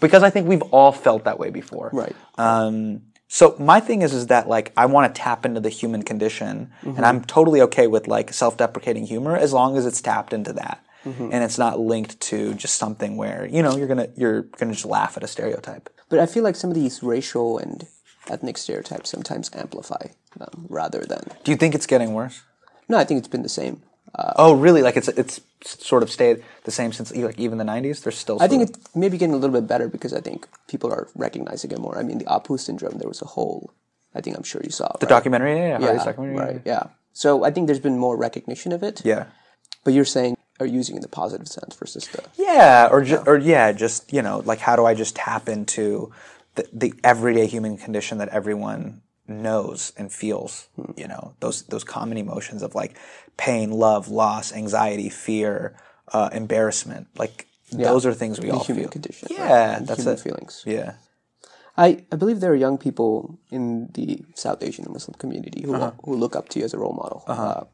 because 0.01 0.21
i 0.23 0.29
think 0.29 0.47
we've 0.47 0.61
all 0.73 0.91
felt 0.91 1.23
that 1.23 1.39
way 1.39 1.49
before 1.49 1.87
Mm-hmm. 1.91 1.97
Right. 1.97 2.15
um, 2.37 3.01
so 3.29 3.55
my 3.59 3.79
thing 3.81 4.01
is 4.03 4.13
is 4.13 4.27
that 4.27 4.47
like 4.47 4.71
I 4.77 4.85
want 4.85 5.13
to 5.13 5.21
tap 5.21 5.45
into 5.45 5.59
the 5.59 5.67
human 5.69 6.01
condition, 6.03 6.71
and 6.81 7.05
I'm 7.05 7.25
totally 7.25 7.59
okay 7.63 7.85
with 7.87 8.07
like 8.07 8.31
self-deprecating 8.33 9.05
humor 9.05 9.35
as 9.35 9.51
long 9.51 9.75
as 9.77 9.85
it's 9.85 10.01
tapped 10.01 10.31
into 10.31 10.53
that, 10.53 10.79
and 11.03 11.33
it's 11.43 11.57
not 11.57 11.77
linked 11.77 12.17
to 12.29 12.53
just 12.53 12.77
something 12.77 13.17
where 13.17 13.45
you 13.45 13.61
know 13.63 13.75
you're 13.75 13.87
gonna 13.93 14.07
you're 14.15 14.43
gonna 14.43 14.71
just 14.71 14.85
laugh 14.85 15.17
at 15.17 15.23
a 15.23 15.27
stereotype. 15.27 15.89
But 16.09 16.19
I 16.19 16.25
feel 16.25 16.43
like 16.43 16.55
some 16.55 16.69
of 16.69 16.75
these 16.75 17.03
racial 17.03 17.57
and 17.57 17.87
ethnic 18.29 18.57
stereotypes 18.57 19.09
sometimes 19.09 19.49
amplify 19.53 20.07
them 20.37 20.65
rather 20.69 21.01
than. 21.01 21.23
Do 21.43 21.51
you 21.51 21.57
think 21.57 21.75
it's 21.75 21.85
getting 21.87 22.13
worse? 22.13 22.41
No, 22.89 22.97
I 22.97 23.03
think 23.03 23.17
it's 23.19 23.27
been 23.27 23.43
the 23.43 23.49
same. 23.49 23.81
Uh, 24.15 24.33
oh, 24.37 24.53
really? 24.53 24.81
Like 24.81 24.95
it's 24.95 25.09
it's 25.09 25.41
sort 25.65 26.01
of 26.01 26.09
stayed 26.09 26.43
the 26.63 26.71
same 26.71 26.93
since 26.93 27.13
like 27.13 27.37
even 27.37 27.57
the 27.57 27.65
'90s. 27.65 28.03
There's 28.03 28.17
still. 28.17 28.41
I 28.41 28.47
think 28.47 28.63
of- 28.63 28.69
it's 28.69 28.95
maybe 28.95 29.17
getting 29.17 29.33
a 29.35 29.37
little 29.37 29.53
bit 29.59 29.67
better 29.67 29.89
because 29.89 30.13
I 30.13 30.21
think 30.21 30.47
people 30.67 30.91
are 30.93 31.09
recognizing 31.15 31.71
it 31.71 31.79
more. 31.79 31.97
I 31.97 32.03
mean, 32.03 32.19
the 32.19 32.25
Apu 32.25 32.57
syndrome, 32.59 32.97
there 32.99 33.09
was 33.09 33.21
a 33.21 33.25
whole, 33.25 33.73
I 34.15 34.21
think 34.21 34.37
I'm 34.37 34.43
sure 34.43 34.61
you 34.63 34.71
saw. 34.71 34.87
the 34.99 35.05
documentary. 35.07 35.57
Yeah, 35.57 35.79
yeah, 35.79 35.91
yeah, 35.93 36.03
documentary. 36.05 36.37
right, 36.37 36.61
yeah. 36.65 36.83
So 37.11 37.43
I 37.43 37.51
think 37.51 37.67
there's 37.67 37.81
been 37.81 37.97
more 37.99 38.15
recognition 38.15 38.71
of 38.71 38.81
it. 38.81 39.01
Yeah. 39.03 39.25
But 39.83 39.93
you're 39.93 40.05
saying 40.05 40.36
are 40.59 40.65
using 40.65 40.95
in 40.95 41.01
the 41.01 41.07
positive 41.07 41.47
sense 41.47 41.75
versus 41.75 42.07
the 42.07 42.23
Yeah, 42.37 42.89
or 42.91 43.03
ju- 43.03 43.23
or 43.25 43.37
yeah, 43.37 43.71
just 43.71 44.11
you 44.13 44.21
know, 44.21 44.39
like 44.45 44.59
how 44.59 44.75
do 44.75 44.85
I 44.85 44.93
just 44.93 45.15
tap 45.15 45.47
into 45.49 46.11
the, 46.55 46.67
the 46.73 46.93
everyday 47.03 47.45
human 47.47 47.77
condition 47.77 48.17
that 48.17 48.29
everyone 48.29 49.01
knows 49.27 49.93
and 49.97 50.11
feels? 50.11 50.67
You 50.95 51.07
know, 51.07 51.33
those 51.39 51.63
those 51.63 51.83
common 51.83 52.17
emotions 52.17 52.63
of 52.63 52.75
like 52.75 52.97
pain, 53.37 53.71
love, 53.71 54.07
loss, 54.09 54.51
anxiety, 54.53 55.09
fear, 55.09 55.75
uh, 56.13 56.29
embarrassment. 56.33 57.07
Like 57.17 57.47
those 57.71 58.05
are 58.05 58.13
things 58.13 58.39
we 58.39 58.49
all 58.49 58.63
human 58.63 58.83
feel. 58.85 58.91
condition. 58.91 59.27
Yeah, 59.31 59.77
And 59.77 59.87
that's 59.87 59.99
human 60.01 60.15
it. 60.15 60.19
feelings. 60.21 60.63
Yeah. 60.65 60.93
I, 61.79 62.03
I 62.11 62.15
believe 62.15 62.39
there 62.39 62.51
are 62.51 62.55
young 62.55 62.79
people 62.79 63.37
in 63.51 63.89
the 63.93 64.23
South 64.33 64.63
Asian 64.63 64.85
Muslim 64.91 65.13
community 65.19 65.61
who 65.63 65.75
Uh-huh. 65.75 65.91
who 66.05 66.15
look 66.15 66.35
up 66.35 66.49
to 66.49 66.59
you 66.59 66.65
as 66.65 66.73
a 66.73 66.79
role 66.79 66.93
model. 66.93 67.23
Uh, 67.27 67.65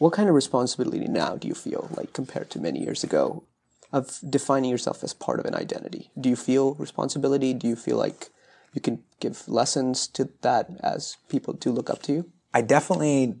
what 0.00 0.14
kind 0.14 0.30
of 0.30 0.34
responsibility 0.34 1.06
now 1.06 1.36
do 1.36 1.46
you 1.46 1.54
feel 1.54 1.90
like 1.94 2.14
compared 2.14 2.48
to 2.50 2.58
many 2.58 2.80
years 2.80 3.04
ago 3.04 3.44
of 3.92 4.18
defining 4.28 4.70
yourself 4.70 5.04
as 5.04 5.12
part 5.12 5.38
of 5.38 5.44
an 5.44 5.54
identity? 5.54 6.10
Do 6.18 6.30
you 6.30 6.36
feel 6.36 6.74
responsibility? 6.74 7.52
Do 7.52 7.68
you 7.68 7.76
feel 7.76 7.98
like 7.98 8.30
you 8.72 8.80
can 8.80 9.02
give 9.20 9.46
lessons 9.46 10.08
to 10.08 10.30
that 10.40 10.70
as 10.82 11.18
people 11.28 11.52
do 11.52 11.70
look 11.70 11.90
up 11.90 12.00
to 12.04 12.12
you? 12.12 12.30
I 12.54 12.62
definitely, 12.62 13.36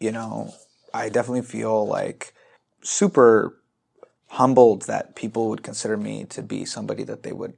you 0.00 0.10
know, 0.10 0.52
I 0.92 1.08
definitely 1.08 1.42
feel 1.42 1.86
like 1.86 2.34
super 2.82 3.62
humbled 4.26 4.82
that 4.86 5.14
people 5.14 5.50
would 5.50 5.62
consider 5.62 5.96
me 5.96 6.24
to 6.24 6.42
be 6.42 6.64
somebody 6.64 7.04
that 7.04 7.22
they 7.22 7.32
would, 7.32 7.54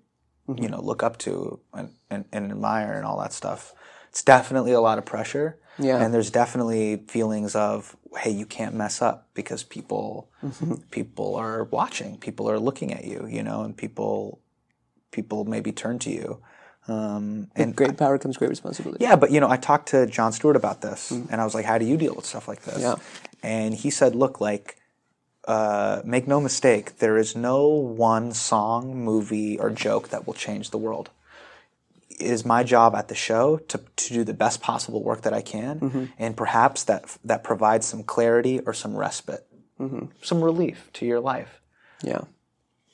mm-hmm. 0.46 0.62
you 0.62 0.68
know, 0.68 0.82
look 0.82 1.02
up 1.02 1.16
to 1.20 1.60
and, 1.72 1.94
and, 2.10 2.26
and 2.30 2.50
admire 2.50 2.92
and 2.92 3.06
all 3.06 3.18
that 3.20 3.32
stuff. 3.32 3.72
It's 4.14 4.22
definitely 4.22 4.70
a 4.70 4.80
lot 4.80 4.98
of 4.98 5.04
pressure. 5.04 5.58
Yeah. 5.76 6.00
And 6.00 6.14
there's 6.14 6.30
definitely 6.30 6.98
feelings 7.08 7.56
of, 7.56 7.96
hey, 8.16 8.30
you 8.30 8.46
can't 8.46 8.72
mess 8.76 9.02
up 9.02 9.26
because 9.34 9.64
people 9.64 10.28
people 10.92 11.34
are 11.34 11.64
watching, 11.64 12.16
people 12.18 12.48
are 12.48 12.60
looking 12.60 12.92
at 12.92 13.04
you, 13.04 13.26
you 13.28 13.42
know, 13.42 13.62
and 13.64 13.76
people 13.76 14.38
people 15.10 15.44
maybe 15.44 15.72
turn 15.72 15.98
to 15.98 16.10
you. 16.10 16.38
Um, 16.86 17.50
and 17.56 17.74
Great 17.74 17.96
power 17.96 18.16
comes 18.18 18.36
great 18.36 18.50
responsibility. 18.50 19.02
yeah, 19.04 19.16
but 19.16 19.32
you 19.32 19.40
know, 19.40 19.50
I 19.50 19.56
talked 19.56 19.88
to 19.88 20.06
Jon 20.06 20.30
Stewart 20.32 20.54
about 20.54 20.80
this, 20.80 21.10
and 21.10 21.40
I 21.40 21.44
was 21.44 21.54
like, 21.56 21.64
"How 21.64 21.78
do 21.78 21.84
you 21.84 21.96
deal 21.96 22.14
with 22.14 22.24
stuff 22.26 22.46
like 22.46 22.62
this?" 22.62 22.80
Yeah. 22.82 22.94
And 23.42 23.74
he 23.74 23.90
said, 23.90 24.14
"Look, 24.14 24.40
like, 24.40 24.76
uh, 25.48 26.02
make 26.04 26.28
no 26.28 26.40
mistake, 26.40 26.98
there 26.98 27.16
is 27.16 27.34
no 27.34 27.66
one 27.66 28.32
song, 28.32 28.94
movie, 28.94 29.58
or 29.58 29.70
joke 29.70 30.10
that 30.10 30.24
will 30.26 30.34
change 30.34 30.70
the 30.70 30.78
world. 30.78 31.10
It 32.18 32.26
is 32.26 32.44
my 32.44 32.62
job 32.62 32.94
at 32.94 33.08
the 33.08 33.14
show 33.14 33.58
to 33.68 33.78
to 33.78 34.14
do 34.14 34.24
the 34.24 34.34
best 34.34 34.60
possible 34.60 35.02
work 35.02 35.22
that 35.22 35.32
I 35.32 35.42
can, 35.42 35.80
mm-hmm. 35.80 36.04
and 36.18 36.36
perhaps 36.36 36.84
that 36.84 37.16
that 37.24 37.44
provides 37.44 37.86
some 37.86 38.02
clarity 38.02 38.60
or 38.60 38.72
some 38.72 38.96
respite, 38.96 39.46
mm-hmm. 39.80 40.06
some 40.22 40.42
relief 40.42 40.90
to 40.94 41.06
your 41.06 41.20
life. 41.20 41.60
Yeah. 42.02 42.22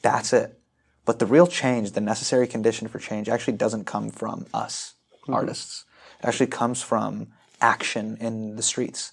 That's 0.02 0.32
it. 0.32 0.58
But 1.04 1.18
the 1.18 1.26
real 1.26 1.46
change, 1.46 1.92
the 1.92 2.00
necessary 2.00 2.46
condition 2.46 2.88
for 2.88 2.98
change, 2.98 3.28
actually 3.28 3.56
doesn't 3.56 3.84
come 3.84 4.10
from 4.10 4.46
us 4.54 4.94
mm-hmm. 5.22 5.34
artists. 5.34 5.84
It 6.20 6.26
actually 6.26 6.46
comes 6.48 6.82
from 6.82 7.28
action 7.60 8.16
in 8.20 8.56
the 8.56 8.62
streets. 8.62 9.12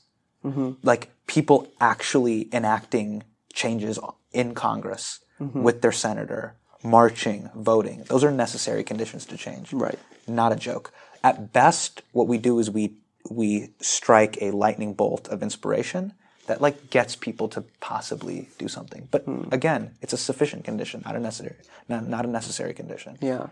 Like 0.82 1.10
people 1.26 1.68
actually 1.82 2.48
enacting 2.54 3.24
changes 3.52 4.00
in 4.32 4.54
Congress 4.54 5.20
with 5.40 5.82
their 5.82 5.92
senator, 5.92 6.56
marching, 6.88 7.50
voting. 7.56 8.04
Those 8.08 8.24
are 8.24 8.32
necessary 8.32 8.84
conditions 8.84 9.26
to 9.28 9.38
change. 9.38 9.74
Right. 9.74 10.00
Not 10.28 10.52
a 10.52 10.56
joke. 10.56 10.94
At 11.24 11.52
best, 11.54 12.02
what 12.12 12.28
we 12.28 12.38
do 12.38 12.60
is 12.60 12.70
we 12.70 12.86
we 13.30 13.70
strike 13.82 14.38
a 14.42 14.52
lightning 14.52 14.94
bolt 14.94 15.28
of 15.28 15.44
inspiration 15.44 16.14
that 16.48 16.62
like 16.62 16.90
gets 16.90 17.14
people 17.18 17.48
to 17.50 17.62
possibly 17.82 18.48
do 18.58 18.68
something. 18.70 19.08
But 19.12 19.26
again, 19.52 19.82
it's 20.02 20.14
a 20.14 20.18
sufficient 20.18 20.64
condition, 20.64 21.02
not 21.06 21.16
a 21.18 21.20
necessary, 21.20 21.56
not, 21.90 22.08
not 22.08 22.24
a 22.24 22.30
necessary 22.30 22.74
condition. 22.74 23.18
Yeah. 23.22 23.48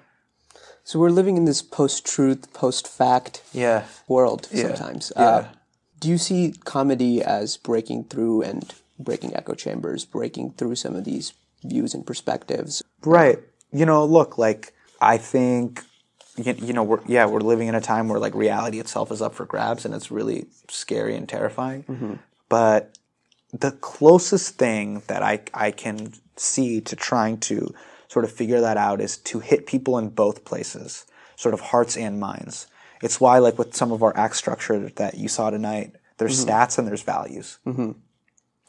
So 0.85 0.97
we're 0.99 1.09
living 1.09 1.35
in 1.35 1.43
this 1.43 1.61
post-truth, 1.61 2.53
post-fact 2.53 3.41
Yeah. 3.51 3.83
world 4.07 4.47
Yeah. 4.51 4.67
sometimes. 4.67 5.11
Yeah. 5.17 5.25
Uh, 5.27 5.45
do 5.99 6.07
you 6.07 6.17
see 6.17 6.53
comedy 6.63 7.21
as 7.21 7.57
breaking 7.57 8.05
through 8.05 8.43
and 8.43 8.73
breaking 8.97 9.35
echo 9.35 9.55
chambers, 9.55 10.05
breaking 10.05 10.51
through 10.57 10.75
some 10.75 10.95
of 10.95 11.03
these 11.03 11.33
views 11.67 11.93
and 11.93 12.05
perspectives? 12.05 12.83
Right. 13.03 13.39
You 13.71 13.85
know, 13.85 14.05
look, 14.05 14.37
like 14.37 14.73
I 15.01 15.17
think 15.17 15.83
you, 16.37 16.53
you 16.53 16.73
know, 16.73 16.83
we're 16.83 17.01
yeah, 17.07 17.25
we're 17.25 17.39
living 17.39 17.67
in 17.67 17.75
a 17.75 17.81
time 17.81 18.09
where 18.09 18.19
like 18.19 18.35
reality 18.35 18.79
itself 18.79 19.11
is 19.11 19.21
up 19.21 19.33
for 19.33 19.45
grabs 19.45 19.85
and 19.85 19.93
it's 19.93 20.11
really 20.11 20.47
scary 20.69 21.15
and 21.15 21.27
terrifying. 21.27 21.83
Mm-hmm. 21.83 22.13
But 22.49 22.97
the 23.53 23.71
closest 23.71 24.55
thing 24.55 25.01
that 25.07 25.23
I 25.23 25.41
I 25.53 25.71
can 25.71 26.13
see 26.35 26.81
to 26.81 26.95
trying 26.95 27.37
to 27.39 27.73
sort 28.07 28.25
of 28.25 28.31
figure 28.31 28.61
that 28.61 28.77
out 28.77 29.01
is 29.01 29.17
to 29.17 29.39
hit 29.39 29.65
people 29.65 29.97
in 29.97 30.09
both 30.09 30.45
places, 30.45 31.05
sort 31.35 31.53
of 31.53 31.59
hearts 31.59 31.97
and 31.97 32.19
minds. 32.19 32.67
It's 33.01 33.19
why 33.19 33.39
like 33.39 33.57
with 33.57 33.75
some 33.75 33.91
of 33.91 34.03
our 34.03 34.15
act 34.15 34.35
structure 34.35 34.89
that 34.89 35.17
you 35.17 35.27
saw 35.27 35.49
tonight, 35.49 35.95
there's 36.17 36.39
mm-hmm. 36.39 36.49
stats 36.49 36.77
and 36.77 36.87
there's 36.87 37.03
values. 37.03 37.59
Mm-hmm. 37.65 37.91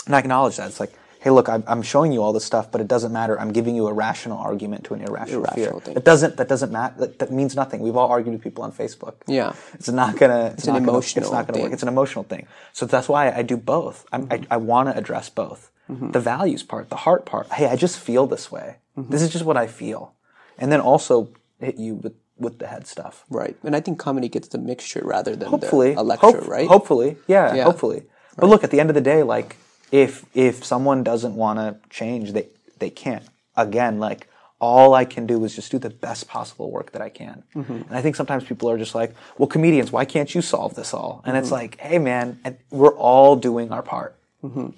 And 0.07 0.15
I 0.15 0.19
acknowledge 0.19 0.57
that. 0.57 0.69
It's 0.69 0.81
like, 0.81 0.93
hey, 1.27 1.31
look, 1.33 1.49
I'm, 1.49 1.65
I'm 1.67 1.83
showing 1.83 2.13
you 2.13 2.23
all 2.23 2.33
this 2.33 2.45
stuff, 2.45 2.71
but 2.71 2.81
it 2.81 2.87
doesn't 2.87 3.13
matter. 3.13 3.39
I'm 3.41 3.51
giving 3.53 3.75
you 3.75 3.89
a 3.89 3.93
rational 3.93 4.39
argument 4.39 4.85
to 4.85 4.95
an 4.95 5.01
irrational, 5.01 5.43
Irrational 5.45 5.81
fear. 5.81 5.85
thing. 5.87 5.95
That 5.95 6.05
doesn't. 6.05 6.37
That 6.37 6.47
doesn't 6.47 6.71
matter. 6.71 6.95
That, 7.01 7.19
that 7.19 7.33
means 7.33 7.57
nothing. 7.57 7.81
We've 7.81 7.97
all 7.97 8.09
argued 8.09 8.33
with 8.33 8.45
people 8.45 8.63
on 8.63 8.71
Facebook. 8.71 9.15
Yeah. 9.27 9.55
It's 9.75 9.89
not 9.89 10.17
gonna. 10.17 10.53
It's, 10.55 10.69
an 10.69 10.75
not 10.75 10.79
gonna- 10.79 10.93
emotional 10.93 11.25
it's 11.25 11.33
not 11.33 11.47
gonna 11.49 11.55
thing. 11.55 11.63
work. 11.65 11.73
It's 11.73 11.83
an 11.83 11.89
emotional 11.89 12.23
thing. 12.23 12.47
So 12.73 12.87
that's 12.87 13.09
why 13.09 13.33
I 13.33 13.43
do 13.43 13.57
both. 13.57 14.07
I'm, 14.13 14.29
I, 14.31 14.39
mm-hmm. 14.39 14.53
I 14.53 14.57
want 14.59 14.89
to 14.89 14.97
address 14.97 15.29
both. 15.29 15.73
Mm-hmm. 15.91 16.13
The 16.13 16.21
values 16.21 16.63
part, 16.63 16.91
the 16.91 16.97
heart 16.97 17.27
part. 17.27 17.51
Hey, 17.53 17.67
I 17.67 17.75
just 17.75 17.99
feel 17.99 18.29
this 18.29 18.53
way. 18.53 18.77
Mm-hmm. 18.97 19.11
This 19.11 19.21
is 19.23 19.31
just 19.31 19.45
what 19.45 19.57
I 19.57 19.67
feel, 19.67 20.15
and 20.59 20.71
then 20.71 20.81
also 20.81 21.31
hit 21.59 21.77
you 21.77 21.97
with 21.97 22.15
with 22.39 22.61
the 22.61 22.69
head 22.69 22.87
stuff. 22.87 23.25
Right. 23.31 23.57
And 23.65 23.75
I 23.75 23.81
think 23.81 23.99
comedy 23.99 24.29
gets 24.29 24.47
the 24.47 24.59
mixture 24.59 25.03
rather 25.05 25.35
than 25.35 25.49
hopefully 25.49 25.95
the, 25.95 26.03
a 26.03 26.05
lecture, 26.05 26.27
hope- 26.27 26.47
right? 26.47 26.69
hopefully 26.69 27.17
yeah, 27.27 27.53
Yeah. 27.55 27.65
hopefully 27.65 28.05
but 28.37 28.47
look 28.49 28.63
at 28.63 28.71
the 28.71 28.79
end 28.79 28.91
of 28.91 28.95
the 28.95 29.01
day 29.01 29.23
like 29.23 29.57
if 29.93 30.25
if 30.35 30.65
someone 30.65 31.03
doesn't 31.03 31.35
want 31.35 31.59
to 31.59 31.77
change 31.91 32.33
they 32.33 32.49
they 32.79 32.91
can't 32.91 33.25
again 33.57 33.99
like 33.99 34.29
all 34.59 34.95
I 34.95 35.05
can 35.05 35.27
do 35.27 35.45
is 35.45 35.55
just 35.55 35.71
do 35.71 35.79
the 35.79 35.91
best 35.91 36.29
possible 36.29 36.71
work 36.71 36.93
that 36.93 37.03
I 37.03 37.11
can. 37.11 37.43
Mm-hmm. 37.55 37.73
And 37.73 37.93
I 37.93 38.01
think 38.01 38.17
sometimes 38.17 38.43
people 38.45 38.71
are 38.71 38.79
just 38.79 38.95
like, 38.95 39.15
well, 39.37 39.47
comedians, 39.47 39.93
why 39.93 40.07
can't 40.07 40.35
you 40.35 40.41
solve 40.41 40.75
this 40.75 40.95
all? 40.95 41.21
And 41.27 41.35
Mm-hmm. 41.35 41.43
it's 41.43 41.53
like, 41.53 41.79
hey, 41.79 41.99
man, 41.99 42.41
we're 42.71 42.95
all 42.97 43.37
doing 43.37 43.71
our 43.71 43.83
part. 43.83 44.17
Mm-hmm. 44.43 44.69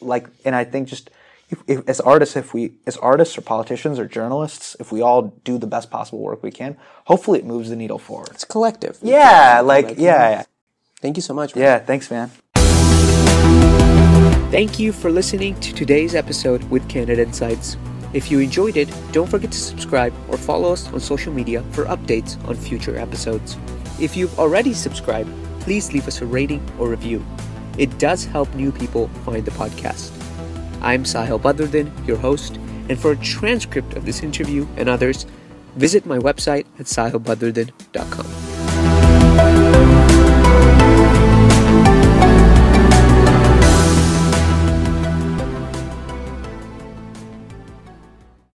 Like, 0.00 0.28
and 0.44 0.54
I 0.54 0.62
think 0.62 0.86
just 0.86 1.10
if, 1.50 1.58
if, 1.66 1.88
as 1.88 1.98
artists, 1.98 2.36
if 2.36 2.54
we, 2.54 2.74
as 2.86 2.96
artists 2.98 3.36
or 3.36 3.40
politicians 3.40 3.98
or 3.98 4.06
journalists, 4.06 4.76
if 4.78 4.92
we 4.92 5.00
all 5.02 5.22
do 5.42 5.58
the 5.58 5.66
best 5.66 5.90
possible 5.90 6.20
work 6.20 6.40
we 6.44 6.52
can, 6.52 6.76
hopefully 7.06 7.40
it 7.40 7.44
moves 7.44 7.70
the 7.70 7.76
needle 7.76 7.98
forward. 7.98 8.28
It's 8.30 8.44
collective. 8.44 8.98
Yeah, 9.02 9.62
like, 9.64 9.98
yeah, 9.98 10.30
yeah. 10.30 10.44
Thank 11.00 11.16
you 11.16 11.22
so 11.22 11.34
much. 11.34 11.56
man. 11.56 11.64
Yeah, 11.64 11.78
thanks, 11.80 12.08
man. 12.08 12.30
Thank 14.54 14.78
you 14.78 14.92
for 14.92 15.10
listening 15.10 15.58
to 15.58 15.74
today's 15.74 16.14
episode 16.14 16.62
with 16.70 16.88
Candid 16.88 17.18
Insights. 17.18 17.76
If 18.12 18.30
you 18.30 18.38
enjoyed 18.38 18.76
it, 18.76 18.88
don't 19.10 19.28
forget 19.28 19.50
to 19.50 19.58
subscribe 19.58 20.14
or 20.28 20.36
follow 20.36 20.72
us 20.72 20.86
on 20.92 21.00
social 21.00 21.32
media 21.32 21.64
for 21.72 21.86
updates 21.86 22.38
on 22.46 22.54
future 22.54 22.96
episodes. 22.96 23.56
If 23.98 24.16
you've 24.16 24.38
already 24.38 24.72
subscribed, 24.72 25.28
please 25.58 25.92
leave 25.92 26.06
us 26.06 26.20
a 26.20 26.26
rating 26.26 26.62
or 26.78 26.88
review. 26.88 27.26
It 27.78 27.98
does 27.98 28.26
help 28.26 28.54
new 28.54 28.70
people 28.70 29.08
find 29.24 29.44
the 29.44 29.50
podcast. 29.50 30.12
I'm 30.80 31.02
Sahil 31.02 31.40
Badruddin, 31.40 31.90
your 32.06 32.18
host, 32.18 32.54
and 32.88 32.96
for 32.96 33.10
a 33.10 33.16
transcript 33.16 33.94
of 33.94 34.06
this 34.06 34.22
interview 34.22 34.68
and 34.76 34.88
others, 34.88 35.26
visit 35.74 36.06
my 36.06 36.18
website 36.18 36.66
at 36.78 36.86
sahilbadruddin.com. 36.86 38.53